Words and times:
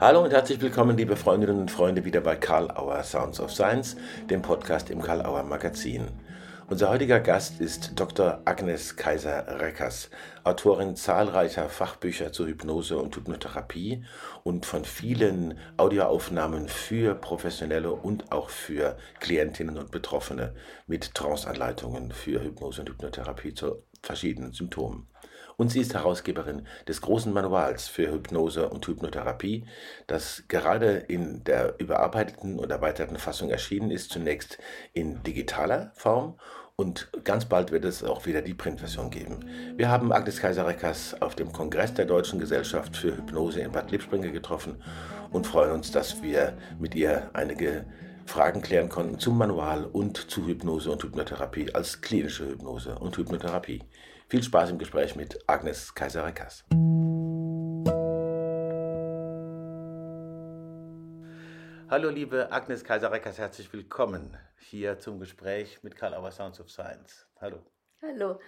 Hallo 0.00 0.22
und 0.22 0.32
herzlich 0.32 0.60
willkommen, 0.60 0.96
liebe 0.96 1.16
Freundinnen 1.16 1.58
und 1.58 1.72
Freunde, 1.72 2.04
wieder 2.04 2.20
bei 2.20 2.36
Karl 2.36 2.70
Auer 2.70 3.02
Sounds 3.02 3.40
of 3.40 3.52
Science, 3.52 3.96
dem 4.30 4.42
Podcast 4.42 4.90
im 4.90 5.02
Karl 5.02 5.26
Auer 5.26 5.42
Magazin. 5.42 6.06
Unser 6.68 6.90
heutiger 6.90 7.18
Gast 7.18 7.60
ist 7.60 7.98
Dr. 7.98 8.40
Agnes 8.44 8.94
Kaiser-Reckers, 8.94 10.10
Autorin 10.44 10.94
zahlreicher 10.94 11.68
Fachbücher 11.68 12.30
zur 12.32 12.46
Hypnose 12.46 12.96
und 12.96 13.16
Hypnotherapie 13.16 14.04
und 14.44 14.66
von 14.66 14.84
vielen 14.84 15.58
Audioaufnahmen 15.78 16.68
für 16.68 17.16
Professionelle 17.16 17.90
und 17.90 18.30
auch 18.30 18.50
für 18.50 18.96
Klientinnen 19.18 19.78
und 19.78 19.90
Betroffene 19.90 20.54
mit 20.86 21.12
Tranceanleitungen 21.12 22.12
für 22.12 22.40
Hypnose 22.40 22.82
und 22.82 22.90
Hypnotherapie 22.90 23.52
zu 23.52 23.82
verschiedenen 24.00 24.52
Symptomen 24.52 25.08
und 25.58 25.70
sie 25.70 25.80
ist 25.80 25.92
Herausgeberin 25.92 26.66
des 26.86 27.02
großen 27.02 27.32
Manuals 27.32 27.88
für 27.88 28.10
Hypnose 28.10 28.70
und 28.70 28.86
Hypnotherapie, 28.86 29.66
das 30.06 30.44
gerade 30.48 30.92
in 30.96 31.44
der 31.44 31.74
überarbeiteten 31.78 32.58
und 32.58 32.70
erweiterten 32.70 33.18
Fassung 33.18 33.50
erschienen 33.50 33.90
ist, 33.90 34.10
zunächst 34.10 34.58
in 34.94 35.22
digitaler 35.24 35.92
Form 35.94 36.38
und 36.76 37.10
ganz 37.24 37.44
bald 37.44 37.72
wird 37.72 37.84
es 37.84 38.04
auch 38.04 38.24
wieder 38.24 38.40
die 38.40 38.54
Printversion 38.54 39.10
geben. 39.10 39.40
Wir 39.76 39.88
haben 39.88 40.12
Agnes 40.12 40.38
Kaiser-Reckers 40.38 41.20
auf 41.20 41.34
dem 41.34 41.52
Kongress 41.52 41.92
der 41.92 42.04
Deutschen 42.04 42.38
Gesellschaft 42.38 42.96
für 42.96 43.16
Hypnose 43.16 43.60
in 43.60 43.72
Bad 43.72 43.90
Lippspringe 43.90 44.30
getroffen 44.30 44.80
und 45.32 45.44
freuen 45.44 45.72
uns, 45.72 45.90
dass 45.90 46.22
wir 46.22 46.56
mit 46.78 46.94
ihr 46.94 47.30
einige 47.32 47.84
Fragen 48.26 48.62
klären 48.62 48.88
konnten 48.88 49.18
zum 49.18 49.36
Manual 49.36 49.86
und 49.86 50.30
zu 50.30 50.46
Hypnose 50.46 50.92
und 50.92 51.02
Hypnotherapie 51.02 51.74
als 51.74 52.00
klinische 52.00 52.46
Hypnose 52.46 52.96
und 52.96 53.16
Hypnotherapie. 53.16 53.82
Viel 54.30 54.42
Spaß 54.42 54.68
im 54.68 54.76
Gespräch 54.76 55.16
mit 55.16 55.38
Agnes 55.46 55.94
Kaiser-Reckers. 55.94 56.64
Hallo 61.88 62.10
liebe 62.10 62.52
Agnes 62.52 62.84
Kaiser-Reckers, 62.84 63.38
herzlich 63.38 63.72
willkommen 63.72 64.36
hier 64.58 64.98
zum 64.98 65.18
Gespräch 65.18 65.82
mit 65.82 65.96
Karl 65.96 66.12
Auer 66.12 66.30
Sounds 66.30 66.60
of 66.60 66.70
Science. 66.70 67.26
Hallo. 67.40 67.64
Hallo. 68.02 68.38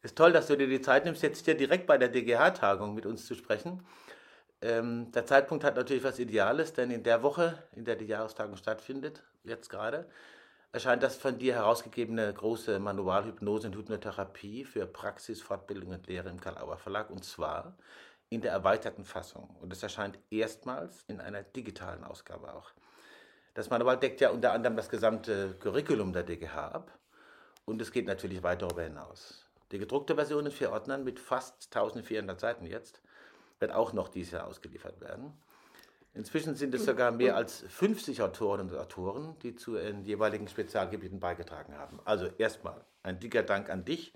Es 0.00 0.12
ist 0.12 0.16
toll, 0.16 0.30
dass 0.30 0.46
du 0.46 0.56
dir 0.56 0.68
die 0.68 0.80
Zeit 0.80 1.04
nimmst, 1.04 1.24
jetzt 1.24 1.44
hier 1.44 1.56
direkt 1.56 1.88
bei 1.88 1.98
der 1.98 2.08
DGH-Tagung 2.08 2.94
mit 2.94 3.04
uns 3.04 3.26
zu 3.26 3.34
sprechen. 3.34 3.84
Ähm, 4.62 5.10
der 5.10 5.26
Zeitpunkt 5.26 5.64
hat 5.64 5.74
natürlich 5.74 6.04
was 6.04 6.20
Ideales, 6.20 6.72
denn 6.72 6.92
in 6.92 7.02
der 7.02 7.24
Woche, 7.24 7.60
in 7.72 7.84
der 7.84 7.96
die 7.96 8.06
Jahrestagung 8.06 8.54
stattfindet, 8.54 9.24
jetzt 9.42 9.70
gerade, 9.70 10.08
erscheint 10.72 11.02
das 11.02 11.16
von 11.16 11.38
dir 11.38 11.54
herausgegebene 11.54 12.32
große 12.32 12.78
Manual 12.78 13.24
Hypnose 13.24 13.66
und 13.66 13.76
Hypnotherapie 13.76 14.64
für 14.64 14.86
Praxis, 14.86 15.42
Fortbildung 15.42 15.90
und 15.90 16.06
Lehre 16.06 16.28
im 16.28 16.40
Karl-Auer 16.40 16.78
Verlag 16.78 17.10
und 17.10 17.24
zwar 17.24 17.76
in 18.28 18.40
der 18.40 18.52
erweiterten 18.52 19.04
Fassung. 19.04 19.56
Und 19.60 19.72
es 19.72 19.82
erscheint 19.82 20.18
erstmals 20.30 21.04
in 21.08 21.20
einer 21.20 21.42
digitalen 21.42 22.04
Ausgabe 22.04 22.54
auch. 22.54 22.70
Das 23.54 23.68
Manual 23.68 23.98
deckt 23.98 24.20
ja 24.20 24.30
unter 24.30 24.52
anderem 24.52 24.76
das 24.76 24.88
gesamte 24.88 25.56
Curriculum 25.58 26.12
der 26.12 26.22
DGH 26.22 26.68
ab 26.68 26.98
und 27.64 27.82
es 27.82 27.90
geht 27.90 28.06
natürlich 28.06 28.44
weit 28.44 28.62
darüber 28.62 28.82
hinaus. 28.82 29.50
Die 29.72 29.78
gedruckte 29.78 30.14
Version 30.14 30.46
in 30.46 30.52
vier 30.52 30.70
Ordnern 30.70 31.02
mit 31.02 31.18
fast 31.18 31.74
1400 31.74 32.38
Seiten 32.38 32.66
jetzt 32.66 33.02
wird 33.58 33.72
auch 33.72 33.92
noch 33.92 34.08
dieses 34.08 34.32
Jahr 34.32 34.46
ausgeliefert 34.46 35.00
werden. 35.00 35.32
Inzwischen 36.12 36.56
sind 36.56 36.74
es 36.74 36.84
sogar 36.84 37.12
mehr 37.12 37.36
als 37.36 37.64
50 37.68 38.20
Autorinnen 38.20 38.70
und 38.70 38.76
Autoren, 38.76 39.36
die 39.42 39.54
zu 39.54 39.74
den 39.74 40.04
jeweiligen 40.04 40.48
Spezialgebieten 40.48 41.20
beigetragen 41.20 41.76
haben. 41.76 42.00
Also 42.04 42.26
erstmal 42.36 42.84
ein 43.04 43.20
dicker 43.20 43.44
Dank 43.44 43.70
an 43.70 43.84
dich 43.84 44.12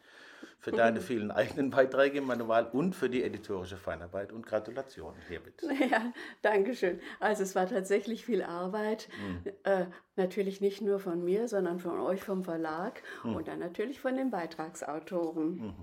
für 0.59 0.73
deine 0.73 1.01
vielen 1.01 1.31
eigenen 1.31 1.71
Beiträge 1.71 2.19
im 2.19 2.27
Manual 2.27 2.67
und 2.73 2.97
für 2.97 3.09
die 3.09 3.23
editorische 3.23 3.77
Feinarbeit 3.77 4.33
und 4.33 4.45
Gratulation 4.45 5.15
hiermit. 5.29 5.63
Ja, 5.91 6.13
danke 6.43 6.75
schön. 6.75 7.01
Also 7.21 7.43
es 7.43 7.55
war 7.55 7.69
tatsächlich 7.69 8.25
viel 8.25 8.43
Arbeit. 8.43 9.09
Mhm. 9.29 9.53
Äh, 9.63 9.87
natürlich 10.17 10.61
nicht 10.61 10.81
nur 10.81 10.99
von 10.99 11.23
mir, 11.23 11.47
sondern 11.47 11.79
von 11.79 12.01
euch 12.01 12.23
vom 12.23 12.43
Verlag 12.43 13.03
mhm. 13.23 13.37
und 13.37 13.49
dann 13.49 13.61
natürlich 13.61 14.01
von 14.01 14.17
den 14.17 14.31
Beitragsautoren. 14.31 15.59
Mhm. 15.59 15.75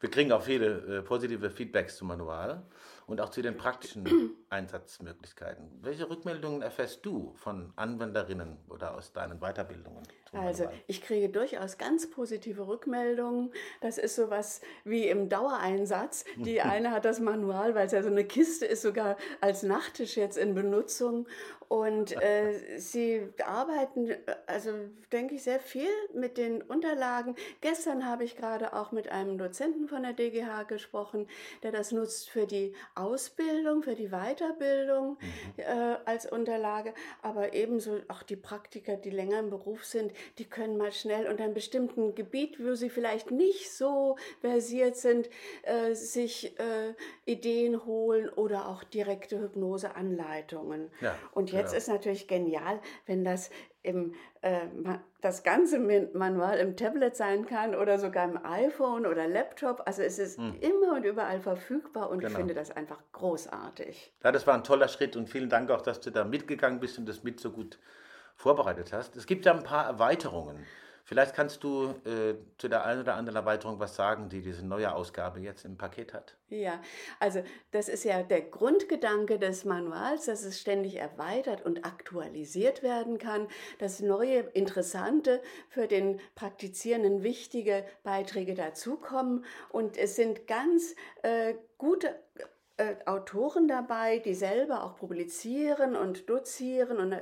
Wir 0.00 0.10
kriegen 0.10 0.30
auch 0.32 0.42
viele 0.42 0.98
äh, 0.98 1.02
positive 1.02 1.50
Feedbacks 1.50 1.96
zum 1.96 2.08
Manual 2.08 2.66
und 3.06 3.20
auch 3.20 3.30
zu 3.30 3.42
den 3.42 3.56
praktischen 3.56 4.04
Einsatzmöglichkeiten. 4.50 5.70
Welche 5.82 6.08
Rückmeldungen 6.10 6.62
erfährst 6.62 7.04
du 7.06 7.32
von 7.36 7.72
Anwenderinnen 7.76 8.58
oder 8.68 8.94
aus 8.94 9.12
deinen 9.12 9.40
Weiterbildungen? 9.40 10.02
Also 10.32 10.68
ich 10.86 11.02
kriege 11.02 11.28
durchaus 11.28 11.78
ganz 11.78 12.10
positive 12.10 12.66
Rückmeldungen. 12.66 13.52
Das 13.80 13.96
ist 13.96 14.16
sowas 14.16 14.60
wie 14.84 15.08
im 15.08 15.28
Dauereinsatz. 15.28 16.24
Die 16.36 16.60
eine 16.60 16.90
hat 16.90 17.04
das 17.04 17.20
Manual, 17.20 17.74
weil 17.74 17.86
es 17.86 17.92
ja 17.92 18.02
so 18.02 18.10
eine 18.10 18.24
Kiste 18.24 18.66
ist, 18.66 18.82
sogar 18.82 19.16
als 19.40 19.62
Nachttisch 19.62 20.16
jetzt 20.16 20.36
in 20.36 20.54
Benutzung. 20.54 21.26
Und 21.68 22.20
äh, 22.22 22.78
sie 22.78 23.28
arbeiten, 23.44 24.14
also 24.46 24.70
denke 25.12 25.34
ich, 25.34 25.42
sehr 25.42 25.60
viel 25.60 25.88
mit 26.14 26.38
den 26.38 26.62
Unterlagen. 26.62 27.34
Gestern 27.60 28.06
habe 28.06 28.24
ich 28.24 28.36
gerade 28.36 28.72
auch 28.72 28.92
mit 28.92 29.08
einem 29.08 29.38
Dozenten 29.38 29.88
von 29.88 30.02
der 30.02 30.12
DGH 30.12 30.64
gesprochen, 30.64 31.28
der 31.62 31.72
das 31.72 31.92
nutzt 31.92 32.28
für 32.30 32.46
die 32.46 32.74
Ausbildung, 32.96 33.82
für 33.82 33.94
die 33.94 34.08
Weiterbildung 34.08 35.18
mhm. 35.20 35.58
äh, 35.58 35.96
als 36.04 36.30
Unterlage. 36.30 36.94
Aber 37.22 37.54
ebenso 37.54 38.00
auch 38.08 38.22
die 38.22 38.36
Praktiker, 38.36 38.96
die 38.96 39.10
länger 39.10 39.38
im 39.38 39.50
Beruf 39.50 39.84
sind, 39.84 40.12
die 40.38 40.44
können 40.44 40.76
mal 40.76 40.92
schnell 40.92 41.26
unter 41.26 41.44
einem 41.44 41.54
bestimmten 41.54 42.14
Gebiet, 42.14 42.58
wo 42.58 42.74
sie 42.74 42.90
vielleicht 42.90 43.30
nicht 43.30 43.70
so 43.70 44.16
versiert 44.40 44.96
sind, 44.96 45.28
äh, 45.62 45.94
sich 45.94 46.58
äh, 46.58 46.94
Ideen 47.24 47.84
holen 47.84 48.28
oder 48.28 48.68
auch 48.68 48.82
direkte 48.84 49.40
Hypnoseanleitungen. 49.40 50.90
Ja, 51.00 51.16
Und 51.32 51.52
jetzt 51.52 51.72
ja. 51.72 51.78
ist 51.78 51.88
natürlich 51.88 52.28
genial, 52.28 52.80
wenn 53.06 53.24
das 53.24 53.50
im, 53.86 54.14
äh, 54.42 54.60
das 55.20 55.42
ganze 55.42 55.78
Manual 55.78 56.58
im 56.58 56.76
Tablet 56.76 57.16
sein 57.16 57.46
kann 57.46 57.74
oder 57.74 57.98
sogar 57.98 58.24
im 58.24 58.44
iPhone 58.44 59.06
oder 59.06 59.26
Laptop. 59.26 59.82
Also 59.86 60.02
es 60.02 60.18
ist 60.18 60.38
hm. 60.38 60.56
immer 60.60 60.96
und 60.96 61.04
überall 61.04 61.40
verfügbar 61.40 62.10
und 62.10 62.18
genau. 62.18 62.30
ich 62.30 62.36
finde 62.36 62.54
das 62.54 62.70
einfach 62.70 62.98
großartig. 63.12 64.12
Ja, 64.22 64.32
das 64.32 64.46
war 64.46 64.54
ein 64.54 64.64
toller 64.64 64.88
Schritt 64.88 65.16
und 65.16 65.28
vielen 65.28 65.48
Dank 65.48 65.70
auch, 65.70 65.82
dass 65.82 66.00
du 66.00 66.10
da 66.10 66.24
mitgegangen 66.24 66.80
bist 66.80 66.98
und 66.98 67.08
das 67.08 67.22
mit 67.22 67.40
so 67.40 67.50
gut 67.50 67.78
vorbereitet 68.34 68.92
hast. 68.92 69.16
Es 69.16 69.26
gibt 69.26 69.46
ja 69.46 69.54
ein 69.54 69.62
paar 69.62 69.86
Erweiterungen. 69.86 70.66
Vielleicht 71.08 71.36
kannst 71.36 71.62
du 71.62 71.94
äh, 72.04 72.34
zu 72.58 72.66
der 72.66 72.84
einen 72.84 73.02
oder 73.02 73.14
anderen 73.14 73.36
Erweiterung 73.36 73.78
was 73.78 73.94
sagen, 73.94 74.28
die 74.28 74.40
diese 74.40 74.66
neue 74.66 74.92
Ausgabe 74.92 75.38
jetzt 75.38 75.64
im 75.64 75.76
Paket 75.76 76.12
hat. 76.12 76.36
Ja, 76.48 76.82
also 77.20 77.44
das 77.70 77.88
ist 77.88 78.02
ja 78.02 78.24
der 78.24 78.40
Grundgedanke 78.40 79.38
des 79.38 79.64
Manuals, 79.64 80.26
dass 80.26 80.42
es 80.42 80.60
ständig 80.60 80.96
erweitert 80.96 81.64
und 81.64 81.84
aktualisiert 81.84 82.82
werden 82.82 83.18
kann, 83.18 83.46
dass 83.78 84.00
neue, 84.00 84.40
interessante, 84.40 85.40
für 85.68 85.86
den 85.86 86.18
Praktizierenden 86.34 87.22
wichtige 87.22 87.84
Beiträge 88.02 88.54
dazukommen. 88.54 89.44
Und 89.68 89.96
es 89.96 90.16
sind 90.16 90.48
ganz 90.48 90.96
äh, 91.22 91.54
gute 91.78 92.16
äh, 92.78 92.96
Autoren 93.06 93.68
dabei, 93.68 94.18
die 94.18 94.34
selber 94.34 94.84
auch 94.84 94.96
publizieren 94.96 95.96
und 95.96 96.28
dozieren. 96.28 96.98
Und, 96.98 97.16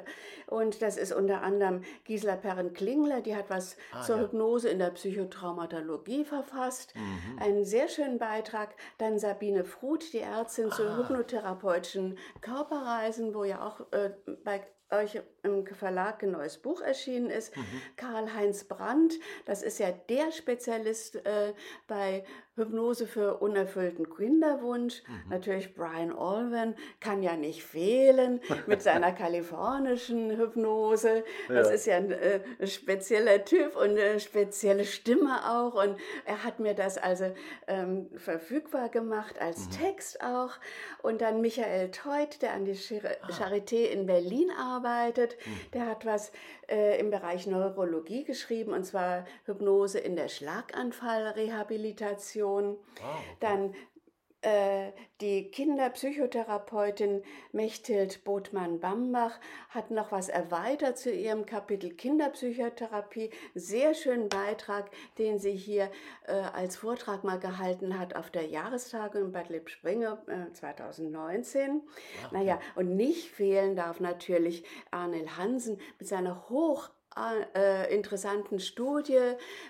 und 0.46 0.82
das 0.82 0.96
ist 0.96 1.12
unter 1.12 1.42
anderem 1.42 1.82
Gisela 2.04 2.36
Perren-Klingler, 2.36 3.20
die 3.20 3.36
hat 3.36 3.50
was 3.50 3.76
ah, 3.92 4.02
zur 4.02 4.16
ja. 4.16 4.22
Hypnose 4.22 4.68
in 4.68 4.80
der 4.80 4.90
Psychotraumatologie 4.90 6.24
verfasst. 6.24 6.94
Mhm. 6.96 7.38
Einen 7.38 7.64
sehr 7.64 7.88
schönen 7.88 8.18
Beitrag. 8.18 8.74
Dann 8.98 9.18
Sabine 9.18 9.64
Fruth, 9.64 10.12
die 10.12 10.20
Ärztin 10.20 10.70
ah. 10.70 10.74
zu 10.74 10.96
hypnotherapeutischen 10.96 12.18
Körperreisen, 12.40 13.34
wo 13.34 13.44
ja 13.44 13.64
auch 13.64 13.80
äh, 13.92 14.10
bei 14.42 14.62
euch 14.90 15.20
im 15.44 15.66
Verlag 15.66 16.22
ein 16.22 16.32
neues 16.32 16.58
Buch 16.58 16.80
erschienen 16.80 17.30
ist. 17.30 17.56
Mhm. 17.56 17.62
Karl-Heinz 17.96 18.64
Brandt, 18.64 19.14
das 19.44 19.62
ist 19.62 19.78
ja 19.78 19.92
der 19.92 20.32
Spezialist 20.32 21.16
äh, 21.26 21.52
bei 21.86 22.24
Hypnose 22.56 23.06
für 23.06 23.38
unerfüllten 23.38 24.08
Kinderwunsch. 24.14 25.02
Mhm. 25.06 25.30
Natürlich 25.30 25.74
Brian 25.74 26.12
Olwen 26.12 26.76
kann 27.00 27.22
ja 27.22 27.36
nicht 27.36 27.64
fehlen 27.64 28.40
mit 28.66 28.80
seiner 28.80 29.12
kalifornischen 29.12 30.30
Hypnose. 30.36 31.24
Das 31.48 31.68
ja. 31.68 31.74
ist 31.74 31.86
ja 31.86 31.96
ein, 31.96 32.12
äh, 32.12 32.66
spezieller 32.66 33.44
Typ 33.44 33.74
und 33.74 33.98
eine 33.98 34.20
spezielle 34.20 34.84
Stimme 34.84 35.50
auch. 35.50 35.74
Und 35.74 35.96
er 36.26 36.44
hat 36.44 36.60
mir 36.60 36.74
das 36.74 36.96
also 36.96 37.34
ähm, 37.66 38.08
verfügbar 38.16 38.88
gemacht 38.88 39.40
als 39.40 39.66
mhm. 39.66 39.70
Text 39.72 40.22
auch. 40.22 40.52
Und 41.02 41.22
dann 41.22 41.40
Michael 41.40 41.90
Teut, 41.90 42.40
der 42.40 42.52
an 42.52 42.64
die 42.64 42.72
ah. 42.72 43.28
Charité 43.30 43.86
in 43.86 44.06
Berlin 44.06 44.50
arbeitet, 44.56 45.33
der 45.72 45.86
hat 45.86 46.06
was 46.06 46.30
äh, 46.68 47.00
im 47.00 47.10
Bereich 47.10 47.46
Neurologie 47.46 48.24
geschrieben, 48.24 48.72
und 48.72 48.84
zwar 48.84 49.24
Hypnose 49.46 49.98
in 49.98 50.16
der 50.16 50.28
Schlaganfallrehabilitation. 50.28 52.76
Wow. 53.00 53.16
Dann 53.40 53.70
äh, 53.70 53.72
die 55.20 55.50
Kinderpsychotherapeutin 55.50 57.22
Mechthild 57.52 58.24
Botmann-Bambach 58.24 59.38
hat 59.70 59.90
noch 59.90 60.12
was 60.12 60.28
erweitert 60.28 60.98
zu 60.98 61.10
ihrem 61.10 61.46
Kapitel 61.46 61.90
Kinderpsychotherapie. 61.90 63.30
Sehr 63.54 63.94
schönen 63.94 64.28
Beitrag, 64.28 64.90
den 65.18 65.38
sie 65.38 65.52
hier 65.52 65.90
äh, 66.26 66.32
als 66.32 66.76
Vortrag 66.76 67.24
mal 67.24 67.38
gehalten 67.38 67.98
hat 67.98 68.16
auf 68.16 68.30
der 68.30 68.46
Jahrestagung 68.46 69.22
in 69.22 69.32
Bad 69.32 69.48
Lippspringe 69.48 70.18
äh, 70.26 70.52
2019. 70.52 71.82
Ach, 72.24 72.32
naja, 72.32 72.60
und 72.74 72.96
nicht 72.96 73.30
fehlen 73.30 73.76
darf 73.76 74.00
natürlich 74.00 74.64
Arnel 74.90 75.38
Hansen 75.38 75.80
mit 75.98 76.08
seiner 76.08 76.50
hoch 76.50 76.90
äh, 77.54 77.94
interessanten 77.94 78.58
Studie 78.58 79.20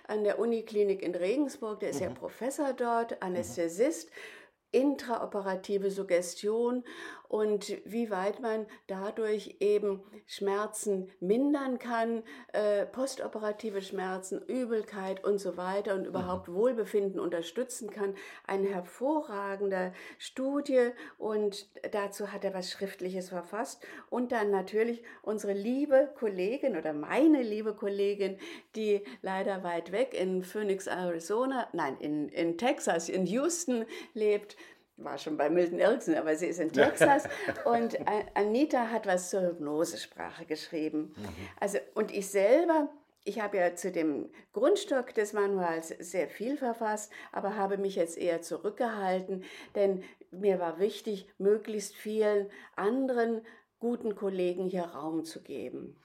an 0.08 0.24
der 0.24 0.38
Uniklinik 0.38 1.02
in 1.02 1.14
Regensburg. 1.14 1.80
Der 1.80 1.90
ist 1.90 2.00
mhm. 2.00 2.06
ja 2.06 2.10
Professor 2.10 2.72
dort, 2.72 3.12
mhm. 3.12 3.16
Anästhesist. 3.20 4.10
Mhm 4.10 4.43
intraoperative 4.74 5.90
Suggestion 5.92 6.82
und 7.28 7.76
wie 7.84 8.10
weit 8.10 8.40
man 8.40 8.66
dadurch 8.86 9.56
eben 9.60 10.02
Schmerzen 10.26 11.10
mindern 11.20 11.78
kann, 11.78 12.22
äh, 12.52 12.86
postoperative 12.86 13.82
Schmerzen, 13.82 14.40
Übelkeit 14.46 15.24
und 15.24 15.38
so 15.38 15.56
weiter 15.56 15.94
und 15.94 16.06
überhaupt 16.06 16.48
mhm. 16.48 16.54
Wohlbefinden 16.54 17.18
unterstützen 17.18 17.90
kann. 17.90 18.14
Eine 18.46 18.68
hervorragende 18.68 19.92
Studie 20.18 20.90
und 21.18 21.68
dazu 21.92 22.32
hat 22.32 22.44
er 22.44 22.54
was 22.54 22.70
Schriftliches 22.70 23.30
verfasst 23.30 23.84
und 24.10 24.32
dann 24.32 24.50
natürlich 24.50 25.02
unsere 25.22 25.52
liebe 25.52 26.12
Kollegin 26.18 26.76
oder 26.76 26.92
meine 26.92 27.42
liebe 27.42 27.74
Kollegin, 27.74 28.38
die 28.76 29.02
leider 29.22 29.64
weit 29.64 29.92
weg 29.92 30.14
in 30.14 30.44
Phoenix, 30.44 30.86
Arizona, 30.86 31.68
nein, 31.72 31.96
in, 32.00 32.28
in 32.28 32.58
Texas, 32.58 33.08
in 33.08 33.26
Houston 33.26 33.86
lebt, 34.12 34.56
war 34.96 35.18
schon 35.18 35.36
bei 35.36 35.50
Milton 35.50 35.78
Erickson, 35.78 36.14
aber 36.14 36.36
sie 36.36 36.46
ist 36.46 36.60
in 36.60 36.72
Texas. 36.72 37.24
und 37.64 37.96
Anita 38.34 38.90
hat 38.90 39.06
was 39.06 39.30
zur 39.30 39.42
Hypnosesprache 39.42 40.46
geschrieben. 40.46 41.14
Mhm. 41.16 41.28
Also, 41.60 41.78
und 41.94 42.12
ich 42.12 42.28
selber, 42.28 42.88
ich 43.24 43.40
habe 43.40 43.56
ja 43.56 43.74
zu 43.74 43.90
dem 43.90 44.30
Grundstock 44.52 45.14
des 45.14 45.32
Manuals 45.32 45.88
sehr 45.88 46.28
viel 46.28 46.56
verfasst, 46.56 47.12
aber 47.32 47.56
habe 47.56 47.78
mich 47.78 47.96
jetzt 47.96 48.18
eher 48.18 48.42
zurückgehalten, 48.42 49.44
denn 49.74 50.04
mir 50.30 50.60
war 50.60 50.78
wichtig, 50.78 51.28
möglichst 51.38 51.94
vielen 51.94 52.48
anderen 52.76 53.42
guten 53.80 54.14
Kollegen 54.14 54.66
hier 54.66 54.84
Raum 54.84 55.24
zu 55.24 55.42
geben 55.42 55.96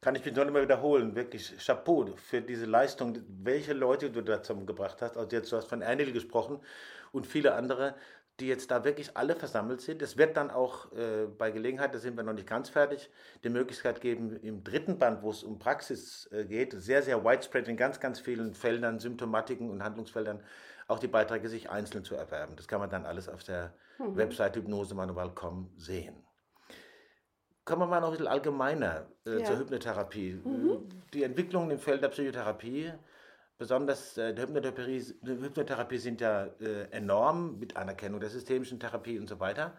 kann 0.00 0.14
ich 0.14 0.24
mich 0.24 0.34
nur 0.34 0.46
immer 0.46 0.62
wiederholen, 0.62 1.16
wirklich 1.16 1.54
Chapeau 1.58 2.06
für 2.16 2.40
diese 2.40 2.66
Leistung, 2.66 3.18
welche 3.42 3.72
Leute 3.72 4.10
du 4.10 4.22
da 4.22 4.42
zusammengebracht 4.42 5.02
hast. 5.02 5.16
Also 5.16 5.36
jetzt, 5.36 5.50
du 5.50 5.56
hast 5.56 5.66
von 5.66 5.82
Ernil 5.82 6.12
gesprochen 6.12 6.60
und 7.12 7.26
viele 7.26 7.54
andere, 7.54 7.94
die 8.40 8.46
jetzt 8.46 8.70
da 8.70 8.84
wirklich 8.84 9.16
alle 9.16 9.34
versammelt 9.34 9.80
sind. 9.80 10.00
Es 10.00 10.16
wird 10.16 10.36
dann 10.36 10.50
auch 10.50 10.92
äh, 10.92 11.26
bei 11.26 11.50
Gelegenheit, 11.50 11.94
da 11.94 11.98
sind 11.98 12.16
wir 12.16 12.22
noch 12.22 12.32
nicht 12.32 12.46
ganz 12.46 12.68
fertig, 12.68 13.10
die 13.42 13.48
Möglichkeit 13.48 14.00
geben, 14.00 14.36
im 14.36 14.62
dritten 14.62 14.98
Band, 14.98 15.22
wo 15.22 15.30
es 15.30 15.42
um 15.42 15.58
Praxis 15.58 16.28
äh, 16.32 16.44
geht, 16.44 16.72
sehr, 16.72 17.02
sehr 17.02 17.24
widespread 17.24 17.66
in 17.66 17.76
ganz, 17.76 17.98
ganz 17.98 18.20
vielen 18.20 18.54
Feldern, 18.54 19.00
Symptomatiken 19.00 19.70
und 19.70 19.82
Handlungsfeldern, 19.82 20.42
auch 20.86 21.00
die 21.00 21.08
Beiträge 21.08 21.48
sich 21.48 21.68
einzeln 21.68 22.04
zu 22.04 22.14
erwerben. 22.14 22.54
Das 22.56 22.68
kann 22.68 22.80
man 22.80 22.90
dann 22.90 23.06
alles 23.06 23.28
auf 23.28 23.42
der 23.42 23.74
mhm. 23.98 24.16
Website 24.16 24.56
hypnosemanual.com 24.56 25.72
sehen. 25.76 26.22
Kommen 27.64 27.82
wir 27.82 27.86
mal 27.86 28.00
noch 28.00 28.08
ein 28.08 28.12
bisschen 28.12 28.28
allgemeiner 28.28 29.08
äh, 29.26 29.40
ja. 29.40 29.44
zur 29.44 29.58
Hypnotherapie. 29.58 30.40
Mhm. 30.42 30.88
Die 31.12 31.24
Entwicklungen 31.24 31.72
im 31.72 31.78
Feld 31.78 32.02
der 32.02 32.08
Psychotherapie 32.08 32.92
besonders 33.58 34.16
äh, 34.16 34.34
der 34.34 34.46
Hypnotherapie, 34.46 35.14
Hypnotherapie 35.24 35.98
sind 35.98 36.20
ja 36.20 36.44
äh, 36.60 36.84
enorm 36.90 37.58
mit 37.58 37.76
Anerkennung 37.76 38.20
der 38.20 38.30
systemischen 38.30 38.80
Therapie 38.80 39.18
und 39.18 39.28
so 39.28 39.40
weiter. 39.40 39.76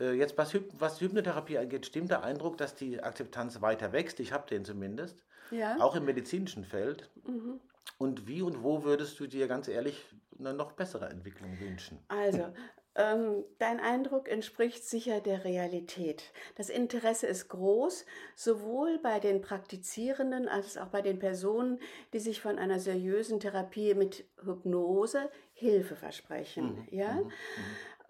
Äh, 0.00 0.12
jetzt, 0.12 0.38
was, 0.38 0.56
was 0.78 1.00
Hypnotherapie 1.00 1.58
angeht, 1.58 1.86
stimmt 1.86 2.10
der 2.10 2.22
Eindruck, 2.22 2.56
dass 2.56 2.74
die 2.74 3.02
Akzeptanz 3.02 3.60
weiter 3.60 3.92
wächst? 3.92 4.20
Ich 4.20 4.32
habe 4.32 4.48
den 4.48 4.64
zumindest. 4.64 5.24
Ja. 5.50 5.76
Auch 5.80 5.96
im 5.96 6.04
medizinischen 6.04 6.64
Feld. 6.64 7.10
Mhm. 7.26 7.60
Und 7.98 8.28
wie 8.28 8.42
und 8.42 8.62
wo 8.62 8.84
würdest 8.84 9.18
du 9.18 9.26
dir 9.26 9.48
ganz 9.48 9.66
ehrlich 9.66 10.04
eine 10.38 10.54
noch 10.54 10.72
bessere 10.72 11.08
Entwicklung 11.08 11.58
wünschen? 11.58 11.98
Also, 12.08 12.52
dein 13.58 13.78
Eindruck 13.78 14.28
entspricht 14.28 14.84
sicher 14.84 15.20
der 15.20 15.44
Realität. 15.44 16.32
Das 16.56 16.68
Interesse 16.68 17.28
ist 17.28 17.48
groß, 17.48 18.04
sowohl 18.34 18.98
bei 18.98 19.20
den 19.20 19.40
Praktizierenden 19.40 20.48
als 20.48 20.76
auch 20.76 20.88
bei 20.88 21.00
den 21.00 21.20
Personen, 21.20 21.78
die 22.12 22.18
sich 22.18 22.40
von 22.40 22.58
einer 22.58 22.80
seriösen 22.80 23.38
Therapie 23.38 23.94
mit 23.94 24.24
Hypnose 24.44 25.30
Hilfe 25.54 25.94
versprechen. 25.94 26.86
Mhm. 26.90 26.98
Ja? 26.98 27.12
Mhm. 27.12 27.26
mhm. 27.26 27.32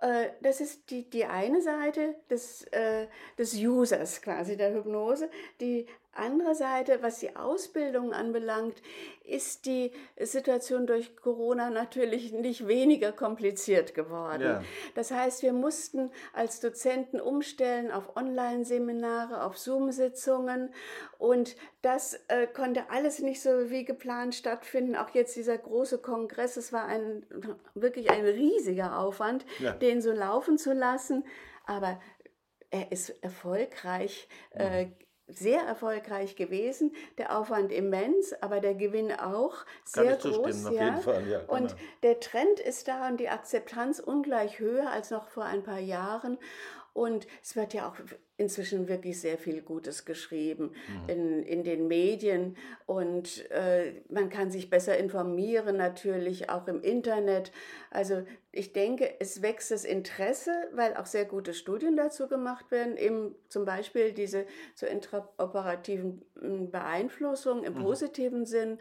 Äh, 0.01 0.31
das 0.41 0.61
ist 0.61 0.91
die, 0.91 1.11
die 1.11 1.25
eine 1.25 1.61
Seite 1.61 2.15
des, 2.31 2.63
äh, 2.69 3.09
des 3.37 3.55
Users 3.55 4.23
quasi 4.23 4.57
der 4.57 4.73
Hypnose. 4.73 5.29
Die 5.61 5.87
andere 6.13 6.55
Seite, 6.55 6.99
was 7.03 7.21
die 7.21 7.37
Ausbildung 7.37 8.13
anbelangt, 8.13 8.83
ist 9.25 9.67
die 9.67 9.93
Situation 10.19 10.87
durch 10.87 11.17
Corona 11.17 11.71
natürlich 11.71 12.33
nicht 12.33 12.67
weniger 12.67 13.13
kompliziert 13.13 13.95
geworden. 13.95 14.43
Ja. 14.43 14.63
Das 14.95 15.11
heißt, 15.11 15.43
wir 15.43 15.53
mussten 15.53 16.11
als 16.33 16.61
Dozenten 16.61 17.21
umstellen 17.21 17.91
auf 17.91 18.17
Online-Seminare, 18.17 19.45
auf 19.45 19.59
Zoom-Sitzungen 19.59 20.73
und 21.19 21.57
das 21.83 22.15
äh, 22.29 22.47
konnte 22.47 22.91
alles 22.91 23.21
nicht 23.21 23.41
so 23.41 23.71
wie 23.71 23.85
geplant 23.85 24.35
stattfinden. 24.35 24.97
Auch 24.97 25.11
jetzt 25.11 25.37
dieser 25.37 25.59
große 25.59 25.99
Kongress, 25.99 26.57
es 26.57 26.73
war 26.73 26.87
ein, 26.87 27.27
wirklich 27.75 28.11
ein 28.11 28.25
riesiger 28.25 28.99
Aufwand, 28.99 29.45
ja. 29.59 29.73
den 29.73 30.03
so 30.03 30.13
laufen 30.13 30.59
zu 30.59 30.73
lassen, 30.73 31.25
aber 31.65 32.01
er 32.71 32.93
ist 32.93 33.11
erfolgreich. 33.23 34.29
Äh, 34.51 34.87
mhm 34.87 34.93
sehr 35.29 35.61
erfolgreich 35.63 36.37
gewesen, 36.37 36.95
der 37.19 37.37
Aufwand 37.39 37.71
immens, 37.71 38.35
aber 38.41 38.61
der 38.61 38.75
Gewinn 38.75 39.13
auch 39.13 39.55
sehr 39.85 40.17
Kann 40.17 40.31
ich 40.31 40.37
groß. 40.37 40.67
Auf 40.67 40.75
ja. 40.75 40.85
jeden 40.85 41.01
Fall, 41.01 41.29
ja, 41.29 41.41
und 41.47 41.69
genau. 41.69 41.81
der 42.03 42.21
Trend 42.21 42.61
ist 42.61 42.89
da 42.89 43.09
und 43.09 43.19
die 43.19 43.29
Akzeptanz 43.29 44.01
ungleich 44.01 44.59
höher 44.59 44.91
als 44.91 45.11
noch 45.11 45.29
vor 45.29 45.45
ein 45.45 45.63
paar 45.63 45.81
Jahren. 45.81 46.39
Und 46.93 47.27
es 47.43 47.55
wird 47.55 47.75
ja 47.75 47.89
auch 47.89 47.97
inzwischen 48.37 48.89
wirklich 48.89 49.21
sehr 49.21 49.37
viel 49.37 49.63
Gutes 49.63 50.05
geschrieben 50.05 50.73
mhm. 50.89 51.09
in, 51.09 51.43
in 51.43 51.65
den 51.65 51.89
Medien. 51.89 52.57
Und 52.87 53.51
äh, 53.51 54.01
man 54.09 54.31
kann 54.31 54.51
sich 54.51 54.71
besser 54.71 54.97
informieren, 54.97 55.77
natürlich 55.77 56.49
auch 56.49 56.67
im 56.69 56.81
Internet. 56.81 57.53
Also 57.91 58.23
ich 58.53 58.73
denke, 58.73 59.15
es 59.21 59.43
wächst 59.43 59.71
das 59.71 59.85
Interesse, 59.85 60.53
weil 60.73 60.97
auch 60.97 61.07
sehr 61.07 61.25
gute 61.25 61.53
Studien 61.53 61.97
dazu 61.97 62.29
gemacht 62.29 62.71
werden, 62.71 62.97
eben 62.97 63.35
zum 63.49 63.65
Beispiel 63.65 64.13
diese 64.13 64.47
zur 64.75 64.89
intraoperativen 64.89 66.23
hm, 66.41 66.71
Beeinflussung 66.71 67.65
im 67.65 67.75
mhm. 67.75 67.83
positiven 67.83 68.47
Sinn. 68.47 68.79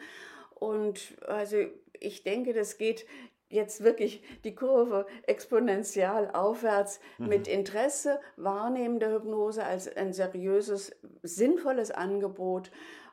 Und 0.53 1.17
also 1.27 1.57
ich 1.99 2.23
denke, 2.23 2.53
das 2.53 2.77
geht 2.77 3.05
jetzt 3.49 3.83
wirklich 3.83 4.21
die 4.43 4.55
Kurve 4.55 5.05
exponentiell 5.23 6.29
aufwärts 6.33 6.99
mhm. 7.17 7.27
mit 7.27 7.47
Interesse 7.47 8.19
wahrnehmen 8.35 8.99
der 8.99 9.13
Hypnose 9.13 9.63
als 9.63 9.93
ein 9.95 10.13
seriöses, 10.13 10.95
sinnvolles 11.23 11.91
Angebot 11.91 12.71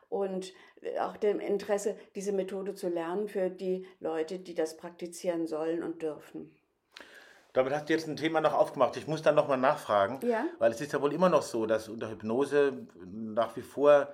und 0.09 0.53
auch 0.99 1.17
dem 1.17 1.39
Interesse, 1.39 1.95
diese 2.15 2.31
Methode 2.31 2.73
zu 2.73 2.89
lernen 2.89 3.27
für 3.27 3.49
die 3.49 3.87
Leute, 3.99 4.39
die 4.39 4.53
das 4.53 4.77
praktizieren 4.77 5.47
sollen 5.47 5.83
und 5.83 6.01
dürfen. 6.01 6.55
Damit 7.53 7.73
hast 7.73 7.87
du 7.87 7.93
jetzt 7.93 8.07
ein 8.07 8.17
Thema 8.17 8.41
noch 8.41 8.53
aufgemacht. 8.53 8.97
Ich 8.97 9.07
muss 9.07 9.21
dann 9.21 9.35
nochmal 9.35 9.57
nachfragen, 9.57 10.19
ja? 10.27 10.45
weil 10.59 10.71
es 10.71 10.81
ist 10.81 10.91
ja 10.91 11.01
wohl 11.01 11.13
immer 11.13 11.29
noch 11.29 11.41
so, 11.41 11.65
dass 11.65 11.87
unter 11.87 12.09
Hypnose 12.09 12.85
nach 13.05 13.55
wie 13.55 13.61
vor 13.61 14.09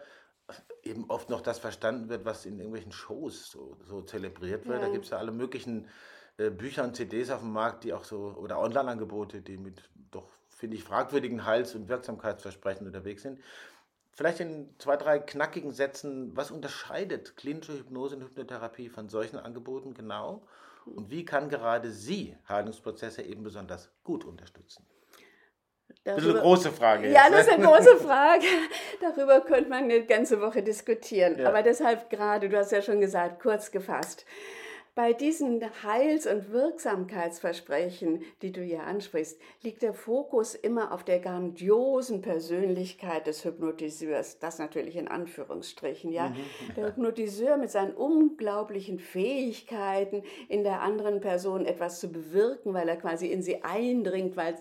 eben 0.84 1.10
oft 1.10 1.30
noch 1.30 1.42
das 1.42 1.60
verstanden 1.60 2.10
wird, 2.10 2.26
was 2.26 2.46
in 2.46 2.58
irgendwelchen 2.58 2.92
Shows 2.92 3.50
so, 3.50 3.78
so 3.86 4.02
zelebriert 4.02 4.68
wird. 4.68 4.82
Ja. 4.82 4.88
Da 4.88 4.92
gibt 4.92 5.06
es 5.06 5.12
ja 5.12 5.18
alle 5.18 5.32
möglichen 5.32 5.88
äh, 6.38 6.50
Bücher 6.50 6.84
und 6.84 6.96
CDs 6.96 7.30
auf 7.30 7.42
dem 7.42 7.52
Markt, 7.52 7.84
die 7.84 7.94
auch 7.94 8.04
so, 8.04 8.36
oder 8.38 8.60
Online-Angebote, 8.60 9.42
die 9.42 9.58
mit 9.58 9.90
doch, 10.12 10.30
finde 10.50 10.78
ich, 10.78 10.84
fragwürdigen 10.84 11.46
Heils- 11.46 11.76
und 11.76 11.90
Wirksamkeitsversprechen 11.90 12.88
unterwegs 12.88 13.22
sind. 13.24 13.40
Vielleicht 14.14 14.42
in 14.42 14.70
zwei, 14.78 14.98
drei 14.98 15.20
knackigen 15.20 15.72
Sätzen, 15.72 16.36
was 16.36 16.52
unterscheidet 16.52 17.38
klinische 17.38 17.74
Hypnose 17.74 18.16
und 18.18 18.24
Hypnotherapie 18.24 18.90
von 18.90 19.10
solchen 19.10 19.38
Angeboten 19.38 19.94
genau? 19.94 20.46
Und 20.86 21.10
wie 21.10 21.26
kann 21.26 21.50
gerade 21.50 21.92
sie 21.92 22.36
Heilungsprozesse 22.50 23.22
eben 23.22 23.44
besonders 23.44 23.92
gut 24.04 24.26
unterstützen? 24.26 24.86
Darüber, 26.04 26.16
das 26.16 26.26
ist 26.26 26.32
eine 26.32 26.42
große 26.42 26.72
Frage. 26.72 27.08
Jetzt. 27.08 27.16
Ja, 27.16 27.30
das 27.30 27.48
ist 27.48 27.54
eine 27.54 27.66
große 27.66 27.98
Frage. 27.98 28.46
Darüber 29.02 29.42
könnte 29.42 29.70
man 29.70 29.84
eine 29.84 30.04
ganze 30.04 30.42
Woche 30.42 30.64
diskutieren. 30.64 31.38
Ja. 31.38 31.48
Aber 31.48 31.62
deshalb 31.62 32.10
gerade, 32.10 32.50
du 32.50 32.58
hast 32.58 32.72
ja 32.72 32.82
schon 32.82 33.02
gesagt, 33.02 33.40
kurz 33.40 33.70
gefasst. 33.70 34.26
Bei 34.94 35.14
diesen 35.14 35.62
Heils- 35.84 36.28
und 36.28 36.52
Wirksamkeitsversprechen, 36.52 38.24
die 38.42 38.52
du 38.52 38.62
hier 38.62 38.84
ansprichst, 38.84 39.40
liegt 39.62 39.84
der 39.84 39.94
Fokus 39.94 40.54
immer 40.54 40.92
auf 40.92 41.06
der 41.06 41.20
grandiosen 41.20 42.22
Persönlichkeit 42.22 43.26
des 43.26 43.46
Hypnotiseurs. 43.46 44.40
Das 44.40 44.60
natürlich 44.60 44.98
in 44.98 45.08
Anführungsstrichen, 45.08 46.12
ja. 46.12 46.28
Mhm. 46.28 46.36
Der 46.76 46.88
Hypnotiseur 46.88 47.56
mit 47.56 47.72
seinen 47.72 47.94
unglaublichen 47.94 49.00
Fähigkeiten, 49.00 50.24
in 50.50 50.64
der 50.64 50.82
anderen 50.82 51.22
Person 51.22 51.66
etwas 51.66 52.02
zu 52.02 52.12
bewirken, 52.12 52.74
weil 52.74 52.90
er 52.90 52.98
quasi 52.98 53.28
in 53.28 53.42
sie 53.42 53.64
eindringt, 53.64 54.36
weil 54.36 54.58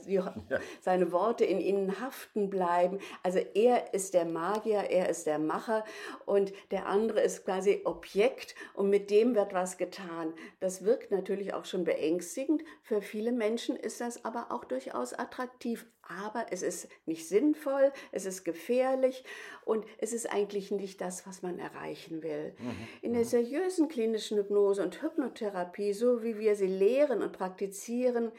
seine 0.81 1.11
Worte 1.11 1.45
in 1.45 1.61
ihnen 1.61 2.01
haften 2.01 2.51
bleiben. 2.51 3.01
Also 3.25 3.41
er 3.55 3.95
ist 3.95 4.15
der 4.15 4.27
Magier, 4.27 4.91
er 4.91 5.09
ist 5.09 5.27
der 5.27 5.41
Macher 5.41 5.85
und 6.25 6.53
der 6.71 6.87
andere 6.87 7.21
ist 7.21 7.45
quasi 7.45 7.81
Objekt 7.85 8.55
und 8.75 8.91
mit 8.91 9.11
dem 9.11 9.35
wird 9.35 9.55
was 9.55 9.77
getan 9.77 10.20
getan. 10.21 10.35
Das 10.61 10.85
wirkt 10.85 11.11
natürlich 11.11 11.55
auch 11.55 11.65
schon 11.65 11.85
beängstigend. 11.85 12.63
Für 12.83 13.03
viele 13.03 13.33
Menschen 13.33 13.77
ist 13.77 14.01
das 14.01 14.25
aber 14.25 14.51
auch 14.51 14.65
durchaus 14.65 15.13
attraktiv. 15.13 15.87
Aber 16.03 16.47
es 16.51 16.63
ist 16.63 16.89
nicht 17.07 17.29
sinnvoll, 17.29 17.93
es 18.11 18.27
ist 18.27 18.43
gefährlich 18.45 19.23
und 19.65 19.85
es 19.99 20.13
ist 20.13 20.33
eigentlich 20.33 20.73
nicht 20.73 21.01
das, 21.01 21.25
was 21.25 21.43
man 21.43 21.61
erreichen 21.61 22.25
will. 22.25 22.53
Mhm. 22.59 22.89
In 23.03 23.13
der 23.13 23.23
mhm. 23.23 23.29
seriösen 23.29 23.89
klinischen 23.89 24.37
Hypnose 24.37 24.83
und 24.83 25.03
Hypnotherapie, 25.03 25.93
so 25.93 26.25
wie 26.25 26.37
wir 26.39 26.57
sie 26.57 26.67
lehren 26.67 27.23
und 27.23 27.33
praktizieren, 27.33 28.33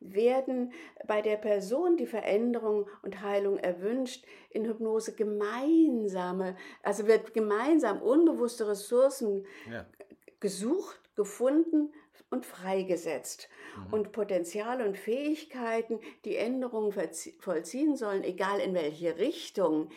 werden 0.00 0.72
bei 1.06 1.22
der 1.22 1.36
Person 1.36 1.96
die 1.96 2.06
Veränderung 2.06 2.90
und 3.00 3.22
Heilung 3.22 3.56
erwünscht, 3.56 4.26
in 4.50 4.66
Hypnose 4.66 5.14
gemeinsame, 5.14 6.56
also 6.82 7.06
wird 7.06 7.32
gemeinsam 7.32 8.02
unbewusste 8.02 8.68
Ressourcen 8.68 9.46
ja. 9.70 9.86
gesucht 10.40 11.03
gefunden 11.14 11.92
und 12.30 12.46
freigesetzt. 12.46 13.48
Mhm. 13.76 13.92
Und 13.92 14.12
Potenziale 14.12 14.86
und 14.86 14.98
Fähigkeiten, 14.98 16.00
die 16.24 16.36
Änderungen 16.36 16.92
vollziehen 17.38 17.96
sollen, 17.96 18.24
egal 18.24 18.60
in 18.60 18.74
welche 18.74 19.18
Richtung, 19.18 19.90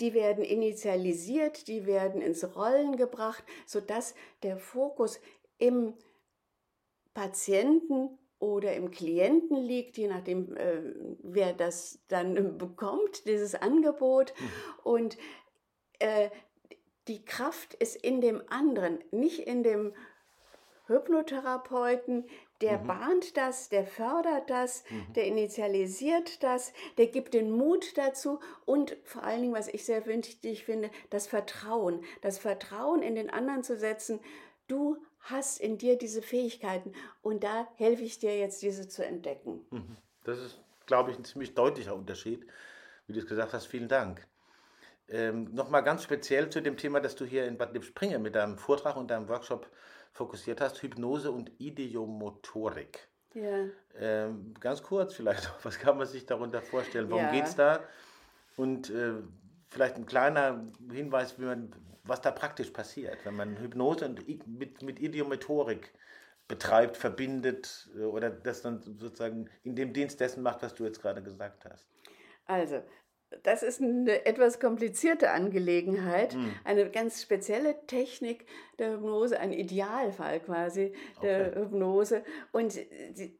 die 0.00 0.14
werden 0.14 0.44
initialisiert, 0.44 1.68
die 1.68 1.86
werden 1.86 2.22
ins 2.22 2.56
Rollen 2.56 2.96
gebracht, 2.96 3.44
sodass 3.66 4.14
der 4.42 4.56
Fokus 4.56 5.20
im 5.58 5.94
Patienten 7.12 8.18
oder 8.38 8.74
im 8.74 8.90
Klienten 8.90 9.58
liegt, 9.58 9.98
je 9.98 10.08
nachdem, 10.08 10.56
äh, 10.56 10.80
wer 11.22 11.52
das 11.52 12.00
dann 12.08 12.34
bekommt, 12.58 13.26
dieses 13.26 13.54
Angebot. 13.54 14.32
Mhm. 14.38 14.50
Und 14.82 15.18
äh, 15.98 16.30
die 17.06 17.24
Kraft 17.24 17.74
ist 17.74 17.96
in 17.96 18.20
dem 18.20 18.42
anderen, 18.48 18.98
nicht 19.10 19.40
in 19.40 19.62
dem 19.62 19.92
Hypnotherapeuten, 20.90 22.28
der 22.60 22.78
mhm. 22.78 22.86
bahnt 22.88 23.36
das, 23.36 23.68
der 23.68 23.86
fördert 23.86 24.50
das, 24.50 24.84
mhm. 24.90 25.12
der 25.14 25.24
initialisiert 25.24 26.42
das, 26.42 26.72
der 26.98 27.06
gibt 27.06 27.32
den 27.32 27.50
Mut 27.50 27.96
dazu 27.96 28.40
und 28.66 28.96
vor 29.04 29.22
allen 29.22 29.40
Dingen, 29.40 29.54
was 29.54 29.68
ich 29.68 29.84
sehr 29.84 30.04
wichtig 30.06 30.64
finde, 30.64 30.90
das 31.08 31.26
Vertrauen. 31.26 32.04
Das 32.20 32.38
Vertrauen 32.38 33.02
in 33.02 33.14
den 33.14 33.30
anderen 33.30 33.62
zu 33.62 33.76
setzen, 33.78 34.20
du 34.68 34.98
hast 35.20 35.60
in 35.60 35.78
dir 35.78 35.96
diese 35.96 36.22
Fähigkeiten 36.22 36.92
und 37.22 37.44
da 37.44 37.68
helfe 37.76 38.02
ich 38.02 38.18
dir 38.18 38.38
jetzt, 38.38 38.62
diese 38.62 38.88
zu 38.88 39.04
entdecken. 39.04 39.64
Mhm. 39.70 39.96
Das 40.24 40.38
ist, 40.38 40.60
glaube 40.86 41.10
ich, 41.12 41.18
ein 41.18 41.24
ziemlich 41.24 41.54
deutlicher 41.54 41.94
Unterschied, 41.94 42.46
wie 43.06 43.12
du 43.12 43.20
es 43.20 43.26
gesagt 43.26 43.52
hast. 43.52 43.66
Vielen 43.66 43.88
Dank. 43.88 44.26
Ähm, 45.08 45.52
Nochmal 45.52 45.82
ganz 45.82 46.04
speziell 46.04 46.50
zu 46.50 46.60
dem 46.60 46.76
Thema, 46.76 47.00
das 47.00 47.16
du 47.16 47.24
hier 47.24 47.46
in 47.46 47.58
Bad 47.58 47.72
Lippspringe 47.72 48.18
mit 48.18 48.34
deinem 48.34 48.58
Vortrag 48.58 48.96
und 48.96 49.10
deinem 49.10 49.28
Workshop 49.28 49.68
fokussiert 50.12 50.60
hast, 50.60 50.82
Hypnose 50.82 51.30
und 51.30 51.50
Ideomotorik. 51.58 53.08
Ja. 53.34 53.66
Ähm, 53.98 54.54
ganz 54.58 54.82
kurz 54.82 55.14
vielleicht, 55.14 55.52
was 55.64 55.78
kann 55.78 55.96
man 55.96 56.06
sich 56.06 56.26
darunter 56.26 56.62
vorstellen? 56.62 57.10
Worum 57.10 57.24
ja. 57.24 57.32
geht 57.32 57.44
es 57.44 57.56
da? 57.56 57.80
Und 58.56 58.90
äh, 58.90 59.14
vielleicht 59.68 59.96
ein 59.96 60.06
kleiner 60.06 60.66
Hinweis, 60.90 61.38
wie 61.38 61.44
man, 61.44 61.72
was 62.04 62.20
da 62.20 62.30
praktisch 62.30 62.70
passiert, 62.70 63.18
wenn 63.24 63.36
man 63.36 63.56
Hypnose 63.56 64.04
und, 64.06 64.26
mit, 64.46 64.82
mit 64.82 64.98
Idiomotorik 64.98 65.92
betreibt, 66.48 66.96
verbindet 66.96 67.88
äh, 67.96 68.02
oder 68.02 68.28
das 68.28 68.62
dann 68.62 68.80
sozusagen 68.80 69.48
in 69.62 69.76
dem 69.76 69.92
Dienst 69.92 70.20
dessen 70.20 70.42
macht, 70.42 70.62
was 70.62 70.74
du 70.74 70.84
jetzt 70.84 71.00
gerade 71.00 71.22
gesagt 71.22 71.64
hast. 71.64 71.86
Also, 72.46 72.82
das 73.42 73.62
ist 73.62 73.80
eine 73.80 74.26
etwas 74.26 74.58
komplizierte 74.58 75.30
Angelegenheit, 75.30 76.34
mhm. 76.34 76.52
eine 76.64 76.90
ganz 76.90 77.22
spezielle 77.22 77.76
Technik 77.86 78.44
der 78.78 78.92
Hypnose, 78.92 79.38
ein 79.38 79.52
Idealfall 79.52 80.40
quasi 80.40 80.92
der 81.22 81.48
okay. 81.48 81.60
Hypnose. 81.60 82.24
Und 82.52 82.78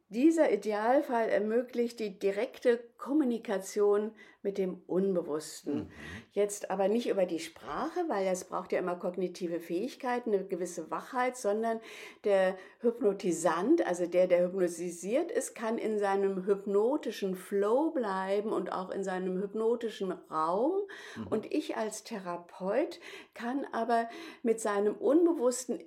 dieser 0.09 0.53
Idealfall 0.53 1.29
ermöglicht 1.29 1.99
die 1.99 2.19
direkte 2.19 2.81
Kommunikation 3.01 4.13
mit 4.43 4.59
dem 4.59 4.83
Unbewussten. 4.87 5.75
Mhm. 5.75 5.91
Jetzt 6.33 6.71
aber 6.71 6.89
nicht 6.89 7.09
über 7.09 7.27
die 7.27 7.39
Sprache, 7.39 8.05
weil 8.09 8.27
es 8.27 8.45
braucht 8.45 8.73
ja 8.73 8.79
immer 8.79 8.95
kognitive 8.97 9.59
Fähigkeiten, 9.59 10.33
eine 10.33 10.45
gewisse 10.47 10.91
Wachheit, 10.91 11.37
sondern 11.37 11.81
der 12.25 12.57
Hypnotisant, 12.81 13.87
also 13.87 14.07
der, 14.07 14.27
der 14.27 14.45
hypnotisiert 14.45 15.31
ist, 15.31 15.55
kann 15.55 15.79
in 15.79 15.99
seinem 15.99 16.47
hypnotischen 16.47 17.37
Flow 17.37 17.91
bleiben 17.91 18.53
und 18.53 18.71
auch 18.71 18.91
in 18.91 19.03
seinem 19.03 19.41
hypnotischen 19.41 20.13
Raum. 20.31 20.73
Mhm. 21.17 21.27
Und 21.29 21.53
ich 21.53 21.77
als 21.77 22.05
Therapeut 22.05 23.01
kann 23.35 23.67
aber 23.73 24.09
mit 24.43 24.61
seinem 24.61 24.95
Unbewussten 24.95 25.81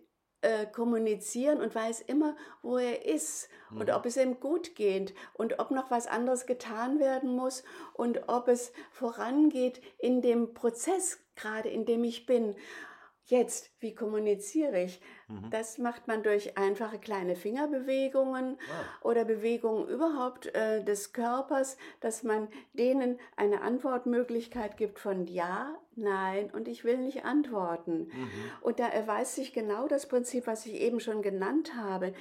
äh, 0.44 0.66
kommunizieren 0.66 1.62
und 1.62 1.74
weiß 1.74 2.02
immer, 2.02 2.36
wo 2.62 2.78
er 2.78 3.06
ist 3.06 3.50
mhm. 3.70 3.82
und 3.82 3.90
ob 3.92 4.06
es 4.06 4.18
ihm 4.18 4.40
gut 4.40 4.76
geht 4.76 5.14
und 5.34 5.60
ob 5.60 5.72
noch 5.72 5.90
was 5.90 6.06
anderes 6.06 6.46
getan 6.46 7.00
werden 7.00 7.36
muss 7.36 7.64
und 7.94 8.28
ob 8.28 8.48
es 8.48 8.74
vorangeht 8.92 9.82
in 9.98 10.22
dem 10.22 10.54
Prozess, 10.54 11.20
gerade 11.36 11.70
in 11.70 11.86
dem 11.86 12.04
ich 12.04 12.26
bin. 12.26 12.56
Jetzt, 13.26 13.72
wie 13.80 13.96
kommuniziere 13.96 14.84
ich? 14.84 15.00
Mhm. 15.30 15.50
Das 15.50 15.78
macht 15.78 16.08
man 16.10 16.24
durch 16.24 16.58
einfache 16.58 17.00
kleine 17.00 17.38
Fingerbewegungen 17.38 18.58
wow. 18.58 18.86
oder 19.02 19.24
Bewegungen 19.24 19.88
überhaupt 19.88 20.54
äh, 20.54 20.84
des 20.84 21.14
Körpers, 21.14 21.78
dass 22.02 22.24
man 22.24 22.50
denen 22.74 23.18
eine 23.38 23.62
Antwortmöglichkeit 23.62 24.76
gibt 24.76 25.00
von 25.00 25.26
Ja, 25.26 25.74
Nein 25.96 26.50
und 26.52 26.68
ich 26.68 26.84
will 26.84 26.98
nicht 26.98 27.26
antworten. 27.26 28.06
Mhm. 28.06 28.32
Und 28.62 28.80
da 28.80 28.88
erweist 28.88 29.36
sich 29.36 29.54
genau 29.54 29.88
das 29.88 30.08
Prinzip, 30.08 30.48
was 30.48 30.66
ich 30.66 30.76
eben 30.76 31.00
schon 31.00 31.22
genannt 31.22 31.76
habe. 31.76 32.14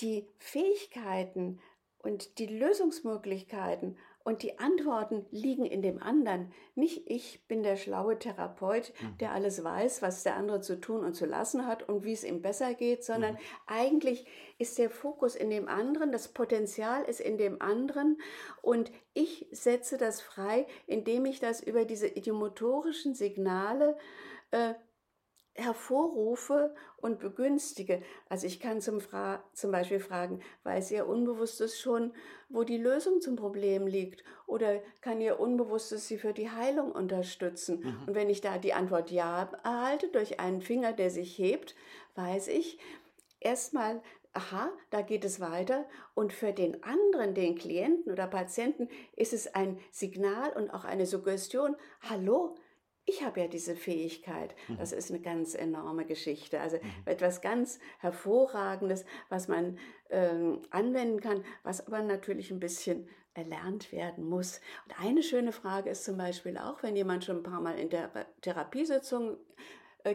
Die 0.00 0.26
Fähigkeiten 0.38 1.60
und 1.98 2.38
die 2.38 2.46
Lösungsmöglichkeiten 2.46 3.96
und 4.22 4.42
die 4.42 4.58
Antworten 4.58 5.24
liegen 5.30 5.64
in 5.64 5.82
dem 5.82 6.02
anderen. 6.02 6.52
Nicht 6.74 7.10
ich 7.10 7.46
bin 7.48 7.62
der 7.62 7.76
schlaue 7.76 8.18
Therapeut, 8.18 8.92
mhm. 9.00 9.18
der 9.18 9.32
alles 9.32 9.64
weiß, 9.64 10.02
was 10.02 10.22
der 10.22 10.36
andere 10.36 10.60
zu 10.60 10.80
tun 10.80 11.04
und 11.04 11.14
zu 11.14 11.26
lassen 11.26 11.66
hat 11.66 11.88
und 11.88 12.04
wie 12.04 12.12
es 12.12 12.24
ihm 12.24 12.42
besser 12.42 12.74
geht, 12.74 13.02
sondern 13.04 13.34
mhm. 13.34 13.38
eigentlich 13.66 14.26
ist 14.58 14.78
der 14.78 14.90
Fokus 14.90 15.34
in 15.34 15.48
dem 15.48 15.68
anderen, 15.68 16.12
das 16.12 16.28
Potenzial 16.28 17.04
ist 17.04 17.20
in 17.20 17.38
dem 17.38 17.62
anderen 17.62 18.18
und 18.62 18.92
ich 19.14 19.46
setze 19.52 19.96
das 19.96 20.20
frei, 20.20 20.66
indem 20.86 21.24
ich 21.24 21.40
das 21.40 21.62
über 21.62 21.84
diese 21.84 22.08
idiomotorischen 22.08 23.14
Signale 23.14 23.96
äh, 24.50 24.74
hervorrufe 25.54 26.74
und 26.96 27.18
begünstige. 27.18 28.02
Also 28.28 28.46
ich 28.46 28.60
kann 28.60 28.80
zum, 28.80 29.00
Fra 29.00 29.42
zum 29.52 29.70
Beispiel 29.70 30.00
fragen, 30.00 30.40
weiß 30.64 30.90
Ihr 30.92 31.06
Unbewusstes 31.06 31.78
schon, 31.78 32.12
wo 32.48 32.64
die 32.64 32.78
Lösung 32.78 33.20
zum 33.20 33.36
Problem 33.36 33.86
liegt? 33.86 34.24
Oder 34.46 34.80
kann 35.00 35.20
Ihr 35.20 35.40
Unbewusstes 35.40 36.08
Sie 36.08 36.18
für 36.18 36.32
die 36.32 36.50
Heilung 36.50 36.92
unterstützen? 36.92 37.80
Mhm. 37.80 38.08
Und 38.08 38.14
wenn 38.14 38.30
ich 38.30 38.40
da 38.40 38.58
die 38.58 38.74
Antwort 38.74 39.10
Ja 39.10 39.50
erhalte, 39.64 40.08
durch 40.08 40.40
einen 40.40 40.62
Finger, 40.62 40.92
der 40.92 41.10
sich 41.10 41.38
hebt, 41.38 41.74
weiß 42.14 42.48
ich 42.48 42.78
erstmal, 43.40 44.02
aha, 44.32 44.70
da 44.90 45.02
geht 45.02 45.24
es 45.24 45.40
weiter. 45.40 45.84
Und 46.14 46.32
für 46.32 46.52
den 46.52 46.82
anderen, 46.82 47.34
den 47.34 47.56
Klienten 47.56 48.12
oder 48.12 48.26
Patienten, 48.26 48.88
ist 49.16 49.32
es 49.32 49.54
ein 49.54 49.78
Signal 49.90 50.52
und 50.52 50.70
auch 50.70 50.84
eine 50.84 51.06
Suggestion, 51.06 51.76
hallo, 52.02 52.56
ich 53.10 53.24
habe 53.24 53.40
ja 53.40 53.48
diese 53.48 53.74
Fähigkeit. 53.74 54.54
Mhm. 54.68 54.78
Das 54.78 54.92
ist 54.92 55.10
eine 55.10 55.20
ganz 55.20 55.54
enorme 55.54 56.06
Geschichte. 56.06 56.60
Also 56.60 56.76
mhm. 56.76 56.82
etwas 57.04 57.40
ganz 57.40 57.80
Hervorragendes, 57.98 59.04
was 59.28 59.48
man 59.48 59.78
ähm, 60.10 60.60
anwenden 60.70 61.20
kann, 61.20 61.44
was 61.64 61.86
aber 61.86 62.02
natürlich 62.02 62.50
ein 62.50 62.60
bisschen 62.60 63.08
erlernt 63.34 63.92
werden 63.92 64.24
muss. 64.24 64.60
Und 64.86 65.00
eine 65.00 65.22
schöne 65.22 65.52
Frage 65.52 65.90
ist 65.90 66.04
zum 66.04 66.16
Beispiel 66.16 66.56
auch, 66.56 66.82
wenn 66.82 66.96
jemand 66.96 67.24
schon 67.24 67.38
ein 67.38 67.42
paar 67.42 67.60
Mal 67.60 67.78
in 67.78 67.90
der 67.90 68.10
Therapiesitzung 68.40 69.36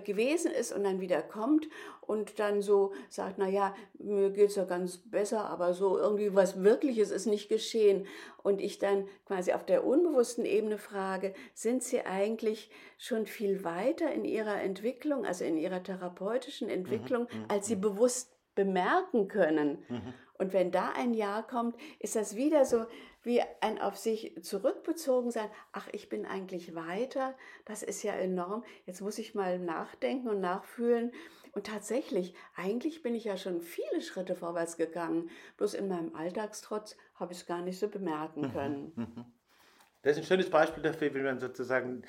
gewesen 0.04 0.51
ist 0.51 0.72
und 0.72 0.84
dann 0.84 1.00
wieder 1.00 1.22
kommt 1.22 1.68
und 2.01 2.39
dann 2.39 2.62
so 2.62 2.94
sagt, 3.10 3.38
na 3.38 3.48
ja, 3.48 3.75
mir 3.98 4.30
geht's 4.32 4.56
ja 4.56 4.65
ganz 4.65 4.98
besser, 4.98 5.50
aber 5.50 5.74
so 5.74 5.98
irgendwie 5.98 6.36
was 6.36 6.63
Wirkliches 6.63 7.12
ist 7.12 7.25
nicht 7.25 7.50
geschehen. 7.50 8.06
Und 8.44 8.62
ich 8.62 8.80
dann 8.80 9.08
quasi 9.25 9.54
auf 9.54 9.65
der 9.65 9.86
unbewussten 9.86 10.46
Ebene 10.46 10.77
frage, 10.77 11.34
sind 11.54 11.84
Sie 11.84 12.01
eigentlich 12.01 12.70
schon 12.98 13.25
viel 13.25 13.63
weiter 13.63 14.12
in 14.12 14.25
Ihrer 14.25 14.62
Entwicklung, 14.62 15.25
also 15.25 15.44
in 15.44 15.58
Ihrer 15.58 15.84
therapeutischen 15.84 16.70
Entwicklung, 16.70 17.24
mhm, 17.24 17.46
als 17.48 17.68
Sie 17.68 17.75
mhm. 17.75 17.82
bewusst 17.82 18.36
bemerken 18.56 19.27
können. 19.27 19.84
Mhm. 19.89 20.13
Und 20.38 20.54
wenn 20.54 20.72
da 20.72 20.92
ein 20.96 21.13
Ja 21.13 21.42
kommt, 21.42 21.75
ist 22.00 22.15
das 22.15 22.36
wieder 22.36 22.65
so 22.65 22.86
wie 23.25 23.41
ein 23.62 23.82
auf 23.82 23.98
sich 23.98 24.41
zurückbezogen 24.44 25.32
sein. 25.32 25.50
Ach, 25.72 25.88
ich 25.91 26.10
bin 26.10 26.25
eigentlich 26.25 26.75
weiter. 26.75 27.36
Das 27.65 27.84
ist 27.84 28.03
ja 28.03 28.13
enorm. 28.13 28.63
Jetzt 28.86 29.01
muss 29.01 29.17
ich 29.17 29.36
mal 29.36 29.60
nachdenken 29.60 30.29
und 30.29 30.41
nachfühlen. 30.41 31.12
Und 31.51 31.67
tatsächlich, 31.67 32.36
eigentlich 32.55 33.01
bin 33.01 33.15
ich 33.15 33.24
ja 33.24 33.38
schon 33.38 33.62
viele 33.62 34.01
Schritte 34.01 34.36
vorwärts 34.36 34.77
gegangen. 34.77 35.29
Bloß 35.58 35.74
in 35.74 35.88
meinem 35.88 36.13
Alltagstrotz 36.15 36.98
habe 37.15 37.34
ich 37.34 37.39
es 37.39 37.46
gar 37.46 37.62
nicht 37.62 37.79
so 37.79 37.88
bemerken 37.88 38.41
mhm. 38.41 38.51
können. 38.51 38.91
Mhm. 38.96 39.25
Das 40.01 40.13
ist 40.13 40.24
ein 40.24 40.25
schönes 40.25 40.50
Beispiel 40.50 40.84
dafür, 40.84 41.13
wie 41.15 41.22
man 41.22 41.39
sozusagen 41.39 42.03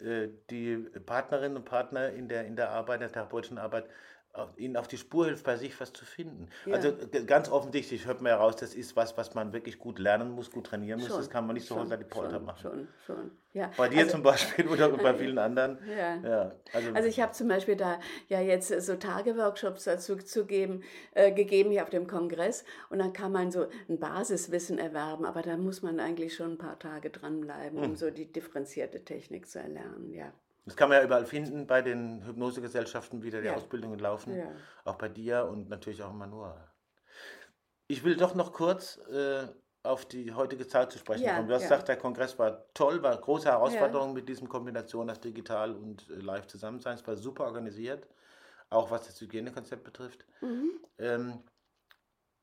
äh, 0.00 0.28
die 0.50 0.76
Partnerinnen 0.78 1.58
und 1.58 1.64
Partner 1.64 2.10
in 2.10 2.28
der, 2.28 2.46
in 2.46 2.56
der 2.56 2.70
Arbeit, 2.70 3.02
der 3.02 3.12
therapeutischen 3.12 3.58
Arbeit 3.58 3.88
ihnen 4.56 4.76
auf 4.76 4.88
die 4.88 4.98
Spur 4.98 5.26
hilft, 5.26 5.44
bei 5.44 5.56
sich 5.56 5.78
was 5.80 5.92
zu 5.92 6.04
finden. 6.04 6.48
Ja. 6.64 6.74
Also 6.74 6.92
ganz 7.26 7.48
offensichtlich 7.48 8.06
hört 8.06 8.20
man 8.20 8.30
heraus, 8.30 8.56
das 8.56 8.74
ist 8.74 8.96
was, 8.96 9.16
was 9.16 9.34
man 9.34 9.52
wirklich 9.52 9.78
gut 9.78 9.98
lernen 9.98 10.30
muss, 10.30 10.50
gut 10.50 10.66
trainieren 10.66 11.00
muss. 11.00 11.08
Schon, 11.08 11.18
das 11.18 11.30
kann 11.30 11.46
man 11.46 11.54
nicht 11.54 11.66
so 11.66 11.76
unter 11.76 11.96
die 11.96 12.04
Polter 12.04 12.40
machen. 12.40 12.60
Schon, 12.62 12.88
schon. 13.06 13.30
Ja. 13.52 13.70
Bei 13.76 13.88
dir 13.88 14.00
also, 14.00 14.12
zum 14.12 14.22
Beispiel 14.22 14.68
oder 14.68 14.90
bei 14.90 15.14
vielen 15.14 15.38
anderen. 15.38 15.78
Ja. 15.86 16.16
ja. 16.16 16.52
Also, 16.72 16.92
also 16.92 17.08
ich 17.08 17.20
habe 17.20 17.32
zum 17.32 17.48
Beispiel 17.48 17.76
da 17.76 17.98
ja 18.28 18.40
jetzt 18.40 18.68
so 18.68 18.96
Tageworkshops 18.96 19.84
dazu 19.84 20.16
zu 20.16 20.44
geben, 20.44 20.82
äh, 21.12 21.32
gegeben 21.32 21.70
hier 21.70 21.82
auf 21.82 21.90
dem 21.90 22.06
Kongress 22.06 22.64
und 22.90 22.98
dann 22.98 23.12
kann 23.12 23.32
man 23.32 23.50
so 23.50 23.66
ein 23.88 23.98
Basiswissen 23.98 24.78
erwerben, 24.78 25.24
aber 25.24 25.42
da 25.42 25.56
muss 25.56 25.82
man 25.82 26.00
eigentlich 26.00 26.34
schon 26.34 26.52
ein 26.52 26.58
paar 26.58 26.78
Tage 26.78 27.10
dranbleiben, 27.10 27.78
um 27.78 27.84
hm. 27.84 27.96
so 27.96 28.10
die 28.10 28.30
differenzierte 28.30 29.04
Technik 29.04 29.48
zu 29.48 29.58
erlernen. 29.58 30.12
Ja. 30.12 30.32
Das 30.66 30.76
kann 30.76 30.88
man 30.88 30.98
ja 30.98 31.04
überall 31.04 31.26
finden 31.26 31.66
bei 31.66 31.80
den 31.80 32.26
Hypnosegesellschaften, 32.26 33.22
wie 33.22 33.30
da 33.30 33.40
die 33.40 33.46
ja. 33.46 33.54
Ausbildungen 33.54 34.00
laufen. 34.00 34.36
Ja. 34.36 34.50
Auch 34.84 34.96
bei 34.96 35.08
dir 35.08 35.46
und 35.46 35.68
natürlich 35.68 36.02
auch 36.02 36.10
im 36.10 36.18
Manual. 36.18 36.68
Ich 37.86 38.02
will 38.02 38.16
doch 38.16 38.34
noch 38.34 38.52
kurz 38.52 38.98
äh, 39.08 39.46
auf 39.84 40.04
die 40.06 40.32
heutige 40.34 40.66
Zeit 40.66 40.90
zu 40.90 40.98
sprechen 40.98 41.22
ja, 41.22 41.36
kommen. 41.36 41.48
Du 41.48 41.54
hast 41.54 41.62
gesagt, 41.62 41.86
der 41.86 41.96
Kongress 41.96 42.36
war 42.38 42.66
toll, 42.74 43.00
war 43.02 43.16
große 43.16 43.48
Herausforderung 43.48 44.12
mit 44.12 44.28
diesem 44.28 44.48
Kombination 44.48 45.08
aus 45.08 45.20
digital 45.20 45.72
und 45.72 46.10
äh, 46.10 46.14
live 46.14 46.48
zusammensein. 46.48 46.96
Es 46.96 47.06
war 47.06 47.16
super 47.16 47.44
organisiert, 47.44 48.08
auch 48.68 48.90
was 48.90 49.06
das 49.06 49.20
Hygienekonzept 49.20 49.84
betrifft. 49.84 50.26
Mhm. 50.40 50.80
Ähm, 50.98 51.44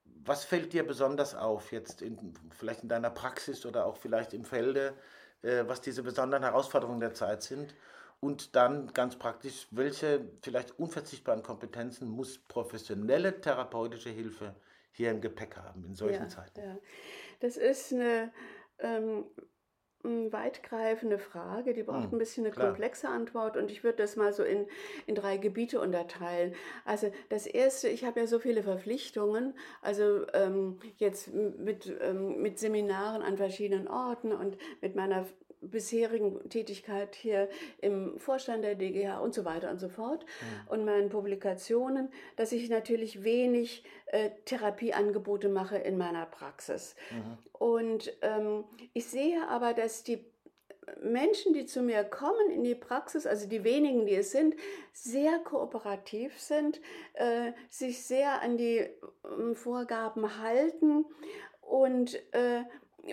was 0.06 0.46
fällt 0.46 0.72
dir 0.72 0.88
besonders 0.88 1.36
auf 1.36 1.74
jetzt, 1.74 2.02
in, 2.02 2.34
vielleicht 2.58 2.84
in 2.84 2.90
deiner 2.90 3.10
Praxis 3.10 3.66
oder 3.66 3.86
auch 3.86 3.98
vielleicht 3.98 4.34
im 4.34 4.46
Felde, 4.46 4.94
äh, 5.42 5.64
was 5.68 5.82
diese 5.82 6.04
besonderen 6.04 6.44
Herausforderungen 6.44 7.02
der 7.02 7.14
Zeit 7.14 7.44
sind? 7.44 7.76
Und 8.24 8.56
dann 8.56 8.94
ganz 8.94 9.18
praktisch, 9.18 9.68
welche 9.72 10.22
vielleicht 10.42 10.80
unverzichtbaren 10.80 11.44
Kompetenzen 11.44 12.08
muss 12.08 12.38
professionelle 12.38 13.42
therapeutische 13.42 14.12
Hilfe 14.12 14.56
hier 14.94 15.12
im 15.12 15.20
Gepäck 15.20 15.58
haben 15.58 15.84
in 15.84 15.94
solchen 15.94 16.24
ja, 16.24 16.30
Zeiten? 16.30 16.62
Ja. 16.62 16.78
Das 17.42 17.58
ist 17.58 17.92
eine 17.92 18.32
ähm, 18.80 19.26
weitgreifende 20.04 21.18
Frage, 21.20 21.74
die 21.74 21.84
braucht 21.84 22.06
hm, 22.06 22.14
ein 22.14 22.18
bisschen 22.18 22.46
eine 22.46 22.54
klar. 22.54 22.68
komplexe 22.68 23.10
Antwort 23.10 23.58
und 23.58 23.72
ich 23.72 23.84
würde 23.84 23.98
das 23.98 24.16
mal 24.16 24.32
so 24.32 24.44
in, 24.44 24.68
in 25.06 25.16
drei 25.16 25.36
Gebiete 25.36 25.82
unterteilen. 25.82 26.56
Also 26.86 27.12
das 27.28 27.46
erste, 27.46 27.90
ich 27.90 28.06
habe 28.06 28.22
ja 28.22 28.28
so 28.28 28.40
viele 28.40 28.64
Verpflichtungen, 28.64 29.54
also 29.82 30.26
ähm, 30.34 30.80
jetzt 30.98 31.34
mit, 31.34 31.94
ähm, 32.02 32.42
mit 32.42 32.58
Seminaren 32.60 33.22
an 33.22 33.36
verschiedenen 33.36 33.90
Orten 33.90 34.32
und 34.32 34.58
mit 34.82 34.96
meiner 34.96 35.26
bisherigen 35.70 36.50
Tätigkeit 36.50 37.16
hier 37.16 37.50
im 37.82 38.20
Vorstand 38.20 38.64
der 38.64 38.76
DGH 38.76 39.20
und 39.20 39.34
so 39.34 39.46
weiter 39.46 39.72
und 39.72 39.80
so 39.80 39.90
fort 39.90 40.26
mhm. 40.26 40.72
und 40.72 40.86
meinen 40.86 41.10
Publikationen, 41.10 42.10
dass 42.36 42.52
ich 42.52 42.70
natürlich 42.70 43.24
wenig 43.24 43.84
äh, 44.08 44.32
Therapieangebote 44.46 45.50
mache 45.50 45.78
in 45.78 45.98
meiner 45.98 46.26
Praxis. 46.26 46.96
Mhm. 47.12 47.38
Und 47.54 48.14
ähm, 48.22 48.64
ich 48.94 49.08
sehe 49.08 49.48
aber, 49.48 49.74
dass 49.74 50.04
die 50.04 50.24
Menschen, 51.02 51.54
die 51.54 51.66
zu 51.66 51.82
mir 51.82 52.04
kommen 52.04 52.52
in 52.52 52.64
die 52.64 52.76
Praxis, 52.76 53.26
also 53.26 53.48
die 53.48 53.64
wenigen, 53.64 54.06
die 54.06 54.16
es 54.16 54.32
sind, 54.32 54.56
sehr 54.92 55.40
kooperativ 55.40 56.40
sind, 56.40 56.82
äh, 57.14 57.54
sich 57.70 58.04
sehr 58.04 58.42
an 58.42 58.58
die 58.58 58.80
äh, 58.80 58.90
Vorgaben 59.54 60.40
halten 60.40 61.06
und 61.62 62.16
äh, 62.34 62.64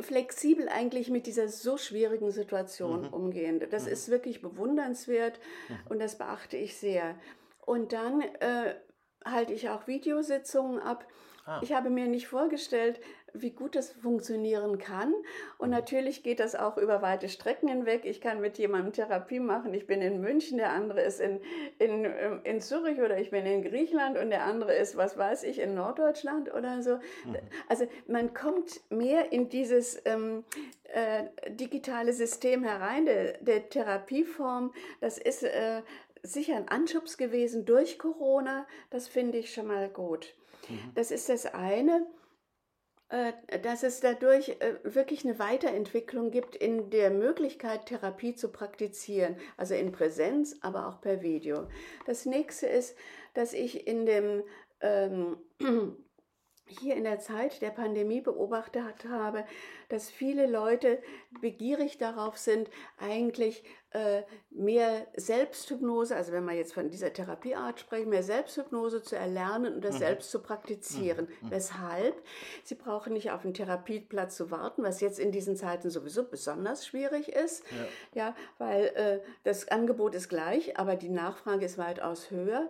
flexibel 0.03 0.69
eigentlich 0.69 1.11
mit 1.11 1.27
dieser 1.27 1.49
so 1.49 1.77
schwierigen 1.77 2.31
Situation 2.31 3.03
mhm. 3.03 3.13
umgehen. 3.13 3.67
Das 3.71 3.87
mhm. 3.87 3.93
ist 3.93 4.11
wirklich 4.11 4.41
bewundernswert 4.41 5.41
mhm. 5.69 5.77
und 5.89 5.99
das 6.01 6.17
beachte 6.19 6.57
ich 6.57 6.77
sehr. 6.77 7.17
Und 7.67 7.93
dann 7.93 8.21
äh, 8.21 8.75
halte 9.25 9.53
ich 9.53 9.69
auch 9.69 9.87
Videositzungen 9.87 10.81
ab. 10.81 11.07
Ah. 11.45 11.61
Ich 11.63 11.73
habe 11.73 11.91
mir 11.91 12.07
nicht 12.07 12.29
vorgestellt, 12.29 13.01
wie 13.33 13.51
gut 13.51 13.77
das 13.77 13.91
funktionieren 13.91 14.79
kann. 14.79 15.15
Und 15.59 15.69
mhm. 15.69 15.75
natürlich 15.75 16.23
geht 16.23 16.41
das 16.41 16.55
auch 16.55 16.77
über 16.77 17.03
weite 17.03 17.29
Strecken 17.29 17.69
hinweg. 17.69 18.03
Ich 18.05 18.21
kann 18.21 18.41
mit 18.41 18.59
jemandem 18.59 18.93
Therapie 18.93 19.41
machen. 19.41 19.75
Ich 19.75 19.87
bin 19.87 20.03
in 20.03 20.21
München, 20.21 20.59
der 20.59 20.71
andere 20.71 21.01
ist 21.03 21.21
in, 21.21 21.41
in, 21.79 22.05
ähm, 22.05 22.41
in 22.45 22.61
Zürich 22.61 23.01
oder 23.01 23.19
ich 23.19 23.31
bin 23.31 23.47
in 23.47 23.63
Griechenland 23.63 24.19
und 24.19 24.31
der 24.31 24.45
andere 24.45 24.75
ist, 24.75 24.97
was 24.97 25.17
weiß 25.17 25.45
ich, 25.45 25.59
in 25.59 25.75
Norddeutschland 25.75 26.53
oder 26.53 26.83
so. 26.83 26.97
Mhm. 26.97 27.37
Also 27.69 27.87
man 28.07 28.35
kommt 28.35 28.81
mehr 28.91 29.33
in 29.33 29.49
dieses 29.49 30.01
ähm, 30.05 30.45
äh, 30.93 31.25
digitale 31.51 32.13
System 32.13 32.65
herein, 32.65 33.07
der, 33.07 33.35
der 33.39 33.69
Therapieform. 33.69 34.73
Das 35.01 35.19
ist 35.19 35.43
äh, 35.43 35.83
sicher 36.23 36.57
ein 36.57 36.69
Anschubs 36.69 37.17
gewesen 37.17 37.65
durch 37.65 37.99
Corona. 37.99 38.67
Das 38.91 39.09
finde 39.09 39.39
ich 39.39 39.53
schon 39.53 39.67
mal 39.67 39.89
gut. 39.89 40.35
Mhm. 40.69 40.93
Das 40.95 41.11
ist 41.11 41.29
das 41.29 41.47
eine. 41.47 42.07
Äh, 43.11 43.33
dass 43.59 43.83
es 43.83 43.99
dadurch 43.99 44.51
äh, 44.61 44.77
wirklich 44.85 45.25
eine 45.25 45.41
Weiterentwicklung 45.41 46.31
gibt 46.31 46.55
in 46.55 46.91
der 46.91 47.11
Möglichkeit, 47.11 47.87
Therapie 47.87 48.37
zu 48.37 48.53
praktizieren, 48.53 49.37
also 49.57 49.75
in 49.75 49.91
Präsenz, 49.91 50.57
aber 50.61 50.87
auch 50.87 51.01
per 51.01 51.21
Video. 51.21 51.67
Das 52.07 52.25
nächste 52.25 52.69
ist, 52.69 52.97
dass 53.35 53.53
ich 53.53 53.89
in 53.89 54.07
dem 54.07 54.45
ähm, 54.81 55.39
hier 56.67 56.95
in 56.95 57.03
der 57.03 57.19
Zeit 57.19 57.61
der 57.63 57.71
Pandemie 57.71 58.21
beobachtet 58.21 59.05
habe, 59.09 59.45
dass 59.89 60.09
viele 60.09 60.47
Leute 60.47 61.03
begierig 61.41 61.99
darauf 61.99 62.39
sind, 62.39 62.71
eigentlich 62.97 63.65
äh, 63.91 64.23
mehr 64.53 65.07
Selbsthypnose, 65.15 66.17
also 66.17 66.33
wenn 66.33 66.45
wir 66.45 66.55
jetzt 66.55 66.75
von 66.75 66.91
dieser 66.91 67.13
Therapieart 67.13 67.79
sprechen, 67.79 68.11
mehr 68.11 68.25
Selbsthypnose 68.25 69.01
zu 69.01 69.17
erlernen 69.17 69.75
und 69.75 69.85
das 69.85 69.95
mhm. 69.95 69.99
selbst 69.99 70.31
zu 70.31 70.41
praktizieren. 70.41 71.27
Mhm. 71.27 71.47
mhm. 71.47 71.51
Weshalb? 71.53 72.21
Sie 72.65 72.75
brauchen 72.75 73.13
nicht 73.13 73.31
auf 73.31 73.45
einen 73.45 73.55
Therapieplatz 73.55 74.37
zu 74.37 74.51
warten, 74.51 74.83
was 74.83 75.01
jetzt 75.01 75.21
in 75.21 75.31
diesen 75.31 75.57
Zeiten 75.57 75.89
sowieso 75.89 76.25
besonders 76.25 76.85
schwierig 76.85 77.29
ist, 77.29 77.65
ja, 78.13 78.27
ja 78.27 78.37
weil 78.59 78.87
äh, 78.97 79.21
das 79.45 79.69
Angebot 79.69 80.17
ist 80.17 80.29
gleich, 80.29 80.79
aber 80.79 80.97
die 80.97 81.11
Nachfrage 81.11 81.65
ist 81.65 81.79
weitaus 81.79 82.31
höher. 82.31 82.69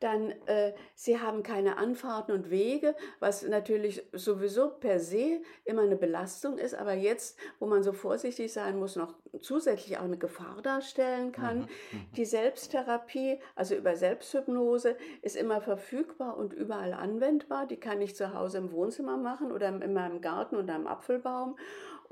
Dann, 0.00 0.32
äh, 0.46 0.74
sie 0.94 1.18
haben 1.18 1.42
keine 1.42 1.78
Anfahrten 1.78 2.34
und 2.34 2.50
Wege, 2.50 2.94
was 3.20 3.42
natürlich 3.42 4.04
sowieso 4.12 4.68
per 4.68 5.00
se 5.00 5.40
immer 5.64 5.82
eine 5.82 5.96
Belastung 5.96 6.58
ist, 6.58 6.74
aber 6.74 6.92
jetzt, 6.92 7.38
wo 7.58 7.66
man 7.66 7.82
so 7.82 7.92
vorsichtig 7.92 8.52
sein 8.52 8.78
muss, 8.78 8.96
noch 8.96 9.14
zusätzlich 9.40 9.96
auch 9.96 10.04
eine 10.04 10.18
Gefahr 10.18 10.60
darstellen 10.62 11.21
kann. 11.30 11.58
Mhm. 11.58 11.62
mhm. 11.92 12.06
Die 12.16 12.24
Selbsttherapie, 12.24 13.38
also 13.54 13.76
über 13.76 13.94
Selbsthypnose, 13.94 14.96
ist 15.20 15.36
immer 15.36 15.60
verfügbar 15.60 16.36
und 16.36 16.52
überall 16.52 16.94
anwendbar. 16.94 17.66
Die 17.66 17.76
kann 17.76 18.00
ich 18.00 18.16
zu 18.16 18.34
Hause 18.34 18.58
im 18.58 18.72
Wohnzimmer 18.72 19.16
machen 19.16 19.52
oder 19.52 19.68
in 19.68 19.92
meinem 19.92 20.20
Garten 20.20 20.56
unter 20.56 20.74
einem 20.74 20.88
Apfelbaum 20.88 21.56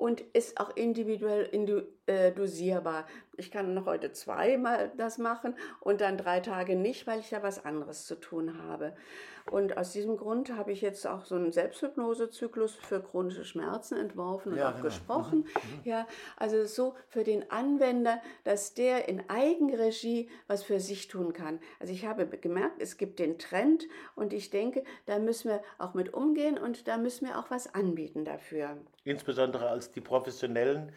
und 0.00 0.22
ist 0.32 0.58
auch 0.58 0.74
individuell 0.76 1.50
äh, 2.06 2.32
dosierbar. 2.32 3.06
Ich 3.36 3.50
kann 3.50 3.74
noch 3.74 3.84
heute 3.84 4.12
zweimal 4.12 4.90
das 4.96 5.18
machen 5.18 5.54
und 5.80 6.00
dann 6.00 6.16
drei 6.16 6.40
Tage 6.40 6.74
nicht, 6.74 7.06
weil 7.06 7.20
ich 7.20 7.30
ja 7.30 7.42
was 7.42 7.64
anderes 7.66 8.06
zu 8.06 8.14
tun 8.14 8.62
habe. 8.66 8.94
Und 9.50 9.76
aus 9.76 9.92
diesem 9.92 10.16
Grund 10.16 10.56
habe 10.56 10.72
ich 10.72 10.80
jetzt 10.80 11.06
auch 11.06 11.24
so 11.24 11.34
einen 11.34 11.52
Selbsthypnosezyklus 11.52 12.76
für 12.76 13.00
chronische 13.00 13.44
Schmerzen 13.44 13.96
entworfen 13.96 14.52
und 14.52 14.58
ja, 14.58 14.68
auch 14.68 14.74
genau. 14.74 14.84
gesprochen. 14.84 15.38
Mhm. 15.38 15.44
mhm. 15.44 15.80
Ja, 15.84 16.06
also 16.36 16.64
so 16.66 16.94
für 17.08 17.24
den 17.24 17.50
Anwender, 17.50 18.20
dass 18.44 18.74
der 18.74 19.08
in 19.08 19.28
Eigenregie 19.28 20.28
was 20.46 20.62
für 20.62 20.80
sich 20.80 21.08
tun 21.08 21.32
kann. 21.32 21.58
Also 21.78 21.92
ich 21.92 22.06
habe 22.06 22.26
gemerkt, 22.26 22.80
es 22.80 22.96
gibt 22.96 23.18
den 23.18 23.38
Trend 23.38 23.86
und 24.14 24.32
ich 24.32 24.50
denke, 24.50 24.84
da 25.06 25.18
müssen 25.18 25.50
wir 25.50 25.62
auch 25.78 25.94
mit 25.94 26.14
umgehen 26.14 26.58
und 26.58 26.86
da 26.86 26.96
müssen 26.96 27.26
wir 27.26 27.38
auch 27.38 27.50
was 27.50 27.74
anbieten 27.74 28.24
dafür. 28.24 28.76
Insbesondere 29.04 29.68
als 29.68 29.89
die 29.94 30.00
Professionellen 30.00 30.92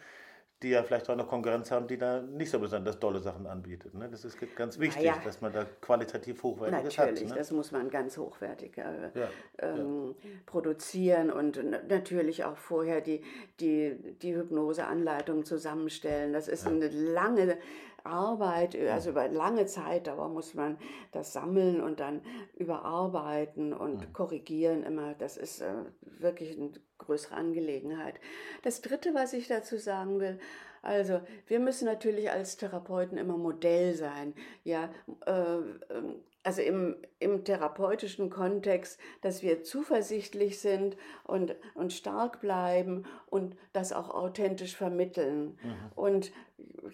die 0.64 0.70
ja 0.70 0.82
vielleicht 0.82 1.08
auch 1.10 1.12
eine 1.12 1.24
Konkurrenz 1.24 1.70
haben, 1.70 1.86
die 1.86 1.98
da 1.98 2.22
nicht 2.22 2.50
so 2.50 2.58
besonders 2.58 2.98
tolle 2.98 3.20
Sachen 3.20 3.46
anbietet. 3.46 3.94
Ne? 3.94 4.08
Das 4.08 4.24
ist 4.24 4.38
ganz 4.56 4.78
wichtig, 4.78 5.04
ja. 5.04 5.20
dass 5.22 5.42
man 5.42 5.52
da 5.52 5.66
qualitativ 5.80 6.42
hochwertiges 6.42 6.84
Natürlich, 6.84 6.98
hat. 6.98 7.06
Natürlich, 7.10 7.30
ne? 7.30 7.36
das 7.36 7.50
muss 7.50 7.70
man 7.70 7.90
ganz 7.90 8.16
hochwertig 8.16 8.78
äh, 8.78 9.10
ja, 9.14 9.28
ähm, 9.58 10.14
ja. 10.22 10.30
produzieren 10.46 11.30
und 11.30 11.62
natürlich 11.88 12.44
auch 12.44 12.56
vorher 12.56 13.02
die, 13.02 13.20
die, 13.60 14.16
die 14.22 14.34
Hypnoseanleitung 14.34 15.44
zusammenstellen. 15.44 16.32
Das 16.32 16.48
ist 16.48 16.66
eine 16.66 16.88
lange 16.88 17.58
Arbeit, 18.02 18.76
also 18.76 19.10
über 19.10 19.28
lange 19.28 19.66
Zeitdauer 19.66 20.28
muss 20.28 20.54
man 20.54 20.78
das 21.12 21.32
sammeln 21.32 21.80
und 21.82 22.00
dann 22.00 22.22
überarbeiten 22.54 23.72
und 23.72 24.12
korrigieren 24.14 24.82
immer. 24.82 25.14
Das 25.14 25.36
ist 25.36 25.60
äh, 25.60 25.72
wirklich 26.02 26.56
eine 26.56 26.72
größere 27.04 27.34
Angelegenheit. 27.34 28.14
Das 28.62 28.80
Dritte, 28.80 29.14
was 29.14 29.32
ich 29.32 29.48
dazu 29.48 29.76
sagen 29.76 30.20
will, 30.20 30.38
also 30.82 31.20
wir 31.46 31.60
müssen 31.60 31.86
natürlich 31.86 32.30
als 32.30 32.56
Therapeuten 32.58 33.16
immer 33.16 33.38
Modell 33.38 33.94
sein. 33.94 34.34
Ja, 34.64 34.90
äh, 35.26 35.32
ähm, 35.32 36.16
also 36.44 36.60
im, 36.60 36.96
im 37.20 37.42
therapeutischen 37.42 38.28
Kontext, 38.28 39.00
dass 39.22 39.42
wir 39.42 39.62
zuversichtlich 39.62 40.60
sind 40.60 40.96
und, 41.24 41.56
und 41.74 41.94
stark 41.94 42.42
bleiben 42.42 43.04
und 43.30 43.56
das 43.72 43.94
auch 43.94 44.10
authentisch 44.10 44.76
vermitteln. 44.76 45.58
Mhm. 45.62 45.74
Und 45.96 46.32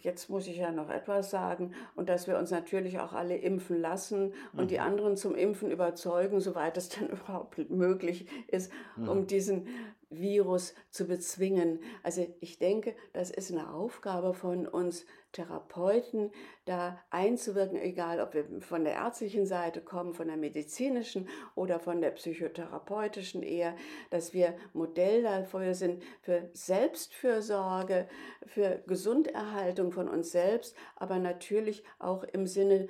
jetzt 0.02 0.30
muss 0.30 0.46
ich 0.46 0.58
ja 0.58 0.70
noch 0.70 0.88
etwas 0.88 1.30
sagen, 1.30 1.74
und 1.96 2.08
dass 2.08 2.28
wir 2.28 2.38
uns 2.38 2.52
natürlich 2.52 3.00
auch 3.00 3.12
alle 3.12 3.36
impfen 3.36 3.80
lassen 3.80 4.34
und 4.52 4.64
mhm. 4.64 4.68
die 4.68 4.78
anderen 4.78 5.16
zum 5.16 5.34
Impfen 5.34 5.72
überzeugen, 5.72 6.40
soweit 6.40 6.76
es 6.76 6.88
dann 6.88 7.08
überhaupt 7.10 7.70
möglich 7.70 8.28
ist, 8.46 8.70
mhm. 8.96 9.08
um 9.08 9.26
diesen 9.26 9.66
Virus 10.10 10.74
zu 10.90 11.06
bezwingen. 11.06 11.80
Also 12.02 12.26
ich 12.40 12.58
denke, 12.58 12.94
das 13.12 13.30
ist 13.30 13.50
eine 13.52 13.72
Aufgabe 13.72 14.34
von 14.34 14.66
uns 14.66 15.06
Therapeuten, 15.32 16.32
da 16.64 16.98
einzuwirken, 17.10 17.78
egal 17.78 18.20
ob 18.20 18.34
wir 18.34 18.60
von 18.60 18.82
der 18.82 18.94
ärztlichen 18.94 19.46
Seite 19.46 19.80
kommen, 19.80 20.12
von 20.12 20.26
der 20.26 20.36
medizinischen 20.36 21.28
oder 21.54 21.78
von 21.78 22.00
der 22.00 22.10
psychotherapeutischen 22.10 23.44
eher, 23.44 23.76
dass 24.10 24.34
wir 24.34 24.56
Modell 24.72 25.22
dafür 25.22 25.74
sind 25.74 26.02
für 26.22 26.50
Selbstfürsorge, 26.52 28.08
für 28.46 28.82
Gesunderhaltung 28.88 29.92
von 29.92 30.08
uns 30.08 30.32
selbst, 30.32 30.76
aber 30.96 31.20
natürlich 31.20 31.84
auch 32.00 32.24
im 32.24 32.48
Sinne 32.48 32.88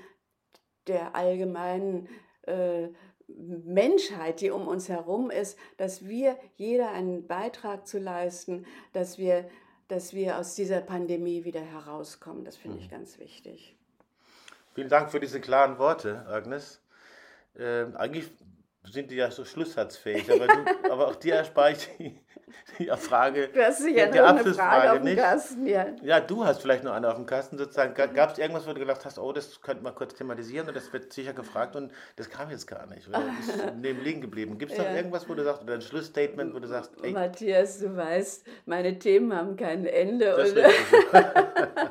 der 0.86 1.14
allgemeinen 1.14 2.08
äh, 2.42 2.88
Menschheit, 3.36 4.40
die 4.40 4.50
um 4.50 4.68
uns 4.68 4.88
herum 4.88 5.30
ist, 5.30 5.58
dass 5.76 6.06
wir 6.06 6.36
jeder 6.56 6.90
einen 6.90 7.26
Beitrag 7.26 7.86
zu 7.86 7.98
leisten, 7.98 8.66
dass 8.92 9.18
wir, 9.18 9.48
dass 9.88 10.14
wir 10.14 10.38
aus 10.38 10.54
dieser 10.54 10.80
Pandemie 10.80 11.44
wieder 11.44 11.60
herauskommen. 11.60 12.44
Das 12.44 12.56
finde 12.56 12.78
ich 12.78 12.86
mhm. 12.86 12.90
ganz 12.90 13.18
wichtig. 13.18 13.76
Vielen 14.74 14.88
Dank 14.88 15.10
für 15.10 15.20
diese 15.20 15.40
klaren 15.40 15.78
Worte, 15.78 16.26
Agnes. 16.26 16.80
Ähm, 17.58 17.96
eigentlich 17.96 18.30
sind 18.90 19.10
die 19.10 19.16
ja 19.16 19.30
so 19.30 19.44
schlusssatzfähig, 19.44 20.30
aber, 20.30 20.46
du, 20.46 20.64
aber 20.90 21.08
auch 21.08 21.16
dir 21.16 21.34
erspare 21.34 21.72
ich 21.72 21.88
die, 21.98 22.20
die 22.78 22.86
Frage. 22.96 23.48
Du 23.48 23.62
hast 23.62 23.82
sicher 23.82 24.06
die, 24.06 24.12
die 24.12 24.20
eine 24.20 24.54
Frage 24.54 24.92
auf 24.92 24.96
dem 24.98 25.04
nicht. 25.04 25.18
Kasten, 25.18 25.66
ja. 25.66 25.86
Ja, 26.02 26.20
du 26.20 26.44
hast 26.44 26.62
vielleicht 26.62 26.84
noch 26.84 26.92
eine 26.92 27.08
auf 27.08 27.16
dem 27.16 27.26
Kasten 27.26 27.58
sozusagen. 27.58 27.94
Gab 27.94 28.32
es 28.32 28.38
irgendwas, 28.38 28.66
wo 28.66 28.72
du 28.72 28.80
gedacht 28.80 29.04
hast, 29.04 29.18
oh, 29.18 29.32
das 29.32 29.60
könnte 29.60 29.82
man 29.82 29.94
kurz 29.94 30.14
thematisieren 30.14 30.68
und 30.68 30.76
das 30.76 30.92
wird 30.92 31.12
sicher 31.12 31.32
gefragt 31.32 31.76
und 31.76 31.92
das 32.16 32.28
kam 32.28 32.50
jetzt 32.50 32.66
gar 32.66 32.86
nicht. 32.86 33.08
Oder 33.08 33.22
ist 33.40 33.74
neben 33.80 34.02
liegen 34.02 34.20
geblieben. 34.20 34.58
Gibt 34.58 34.72
es 34.72 34.78
ja. 34.78 34.84
noch 34.84 34.94
irgendwas, 34.94 35.28
wo 35.28 35.34
du 35.34 35.44
sagst, 35.44 35.62
oder 35.62 35.74
ein 35.74 35.82
Schlussstatement, 35.82 36.54
wo 36.54 36.58
du 36.58 36.68
sagst, 36.68 36.92
ey. 37.02 37.12
Matthias, 37.12 37.80
du 37.80 37.96
weißt, 37.96 38.46
meine 38.66 38.98
Themen 38.98 39.34
haben 39.34 39.56
kein 39.56 39.86
Ende. 39.86 40.26
Das 40.36 40.54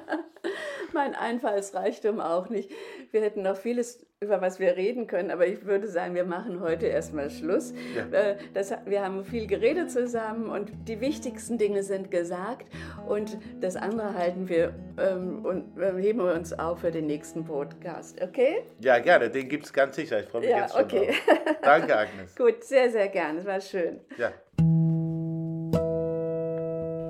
mein 1.00 1.16
Einfallsreichtum 1.16 2.20
auch 2.20 2.50
nicht. 2.50 2.70
Wir 3.12 3.22
hätten 3.22 3.42
noch 3.42 3.56
vieles, 3.56 4.06
über 4.20 4.42
was 4.42 4.60
wir 4.60 4.76
reden 4.76 5.08
können, 5.08 5.32
aber 5.32 5.48
ich 5.48 5.66
würde 5.66 5.88
sagen, 5.88 6.14
wir 6.14 6.26
machen 6.26 6.60
heute 6.60 6.88
erstmal 6.88 7.30
Schluss. 7.30 7.74
Ja. 7.96 8.20
Äh, 8.20 8.38
das, 8.54 8.74
wir 8.86 9.02
haben 9.02 9.24
viel 9.24 9.48
geredet 9.48 9.90
zusammen 9.92 10.50
und 10.50 10.74
die 10.90 11.00
wichtigsten 11.00 11.58
Dinge 11.58 11.84
sind 11.84 12.12
gesagt 12.12 12.68
und 13.08 13.38
das 13.62 13.78
andere 13.78 14.14
halten 14.14 14.50
wir 14.50 14.74
ähm, 14.98 15.46
und 15.46 15.82
äh, 15.82 15.94
heben 16.02 16.20
wir 16.20 16.34
uns 16.34 16.52
auf 16.52 16.80
für 16.80 16.92
den 16.92 17.08
nächsten 17.08 17.46
Podcast, 17.46 18.22
okay? 18.22 18.64
Ja, 18.82 19.00
gerne, 19.00 19.30
den 19.30 19.48
gibt 19.48 19.68
es 19.68 19.72
ganz 19.72 19.96
sicher. 19.96 20.20
Ich 20.20 20.26
freue 20.26 20.42
mich 20.42 20.50
ja, 20.50 20.64
jetzt 20.64 20.74
schon 20.74 20.84
okay. 20.84 21.14
Drauf. 21.26 21.56
Danke, 21.62 21.98
Agnes. 21.98 22.36
Gut, 22.38 22.62
sehr, 22.66 22.92
sehr 22.92 23.08
gerne, 23.08 23.40
es 23.40 23.46
war 23.46 23.62
schön. 23.62 24.02
Ja. 24.18 24.34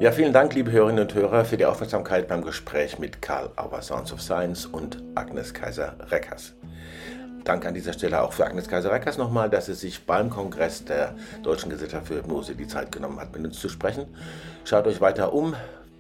Ja, 0.02 0.14
vielen 0.14 0.32
Dank, 0.32 0.56
liebe 0.56 0.72
Hörerinnen 0.72 1.04
und 1.04 1.14
Hörer, 1.14 1.44
für 1.44 1.58
die 1.58 1.66
Aufmerksamkeit 1.66 2.30
beim 2.30 2.42
Gespräch 2.42 3.00
mit 3.00 3.22
Karl 3.22 3.52
Auer 3.58 3.82
Sounds 3.82 4.14
of 4.14 4.22
Science 4.22 4.66
und 4.66 5.04
Agnes 5.14 5.54
Kaiser-Reckers. 5.54 6.54
Dank 7.44 7.66
an 7.66 7.74
dieser 7.74 7.92
Stelle 7.92 8.22
auch 8.22 8.32
für 8.32 8.46
Agnes 8.46 8.70
Kaiser-Reckers 8.70 9.18
nochmal, 9.18 9.50
dass 9.50 9.66
sie 9.66 9.74
sich 9.74 10.06
beim 10.06 10.30
Kongress 10.30 10.86
der 10.86 11.16
Deutschen 11.44 11.70
Gesellschaft 11.70 12.08
für 12.08 12.16
Hypnose 12.16 12.56
die 12.56 12.66
Zeit 12.66 12.94
genommen 12.94 13.20
hat, 13.20 13.36
mit 13.36 13.44
uns 13.44 13.60
zu 13.60 13.68
sprechen. 13.68 14.06
Schaut 14.64 14.88
euch 14.88 15.02
weiter 15.02 15.34
um 15.34 15.54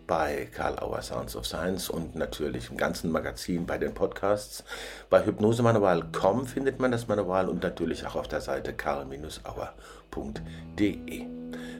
bei 0.09 0.49
Karl 0.51 0.79
Auer 0.79 1.01
Sounds 1.03 1.35
of 1.35 1.45
Science 1.45 1.87
und 1.87 2.15
natürlich 2.15 2.71
im 2.71 2.77
ganzen 2.77 3.11
Magazin 3.11 3.67
bei 3.67 3.77
den 3.77 3.93
Podcasts. 3.93 4.63
Bei 5.11 5.23
hypnosemanual.com 5.23 6.47
findet 6.47 6.79
man 6.79 6.91
das 6.91 7.07
Manual 7.07 7.47
und 7.47 7.61
natürlich 7.61 8.07
auch 8.07 8.15
auf 8.15 8.27
der 8.27 8.41
Seite 8.41 8.73
karl-auer.de. 8.73 9.27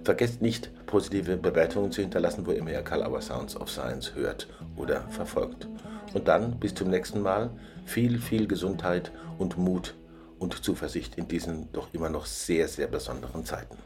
Vergesst 0.04 0.44
nicht, 0.44 0.70
positive 0.86 1.38
Bewertungen 1.38 1.92
zu 1.92 2.02
hinterlassen, 2.02 2.46
wo 2.46 2.52
immer 2.52 2.70
ihr 2.70 2.84
Karl 2.84 3.02
Auer 3.02 3.22
Sounds 3.22 3.60
of 3.60 3.72
Science 3.72 4.14
hört 4.14 4.48
oder 4.76 5.02
verfolgt. 5.10 5.68
Und 6.14 6.28
dann 6.28 6.60
bis 6.60 6.76
zum 6.76 6.92
nächsten 6.92 7.24
Mal 7.24 7.50
viel, 7.86 8.20
viel 8.20 8.46
Gesundheit 8.48 9.12
und 9.40 9.58
Mut 9.58 9.96
und 10.38 10.64
Zuversicht 10.64 11.16
in 11.16 11.28
diesen 11.28 11.72
doch 11.72 11.92
immer 11.94 12.10
noch 12.10 12.28
sehr, 12.28 12.68
sehr 12.68 12.86
besonderen 12.86 13.44
Zeiten. 13.44 13.80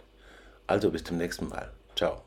Also 0.67 0.91
bis 0.91 1.05
zum 1.05 1.17
nächsten 1.17 1.47
Mal. 1.47 1.71
Ciao. 1.95 2.23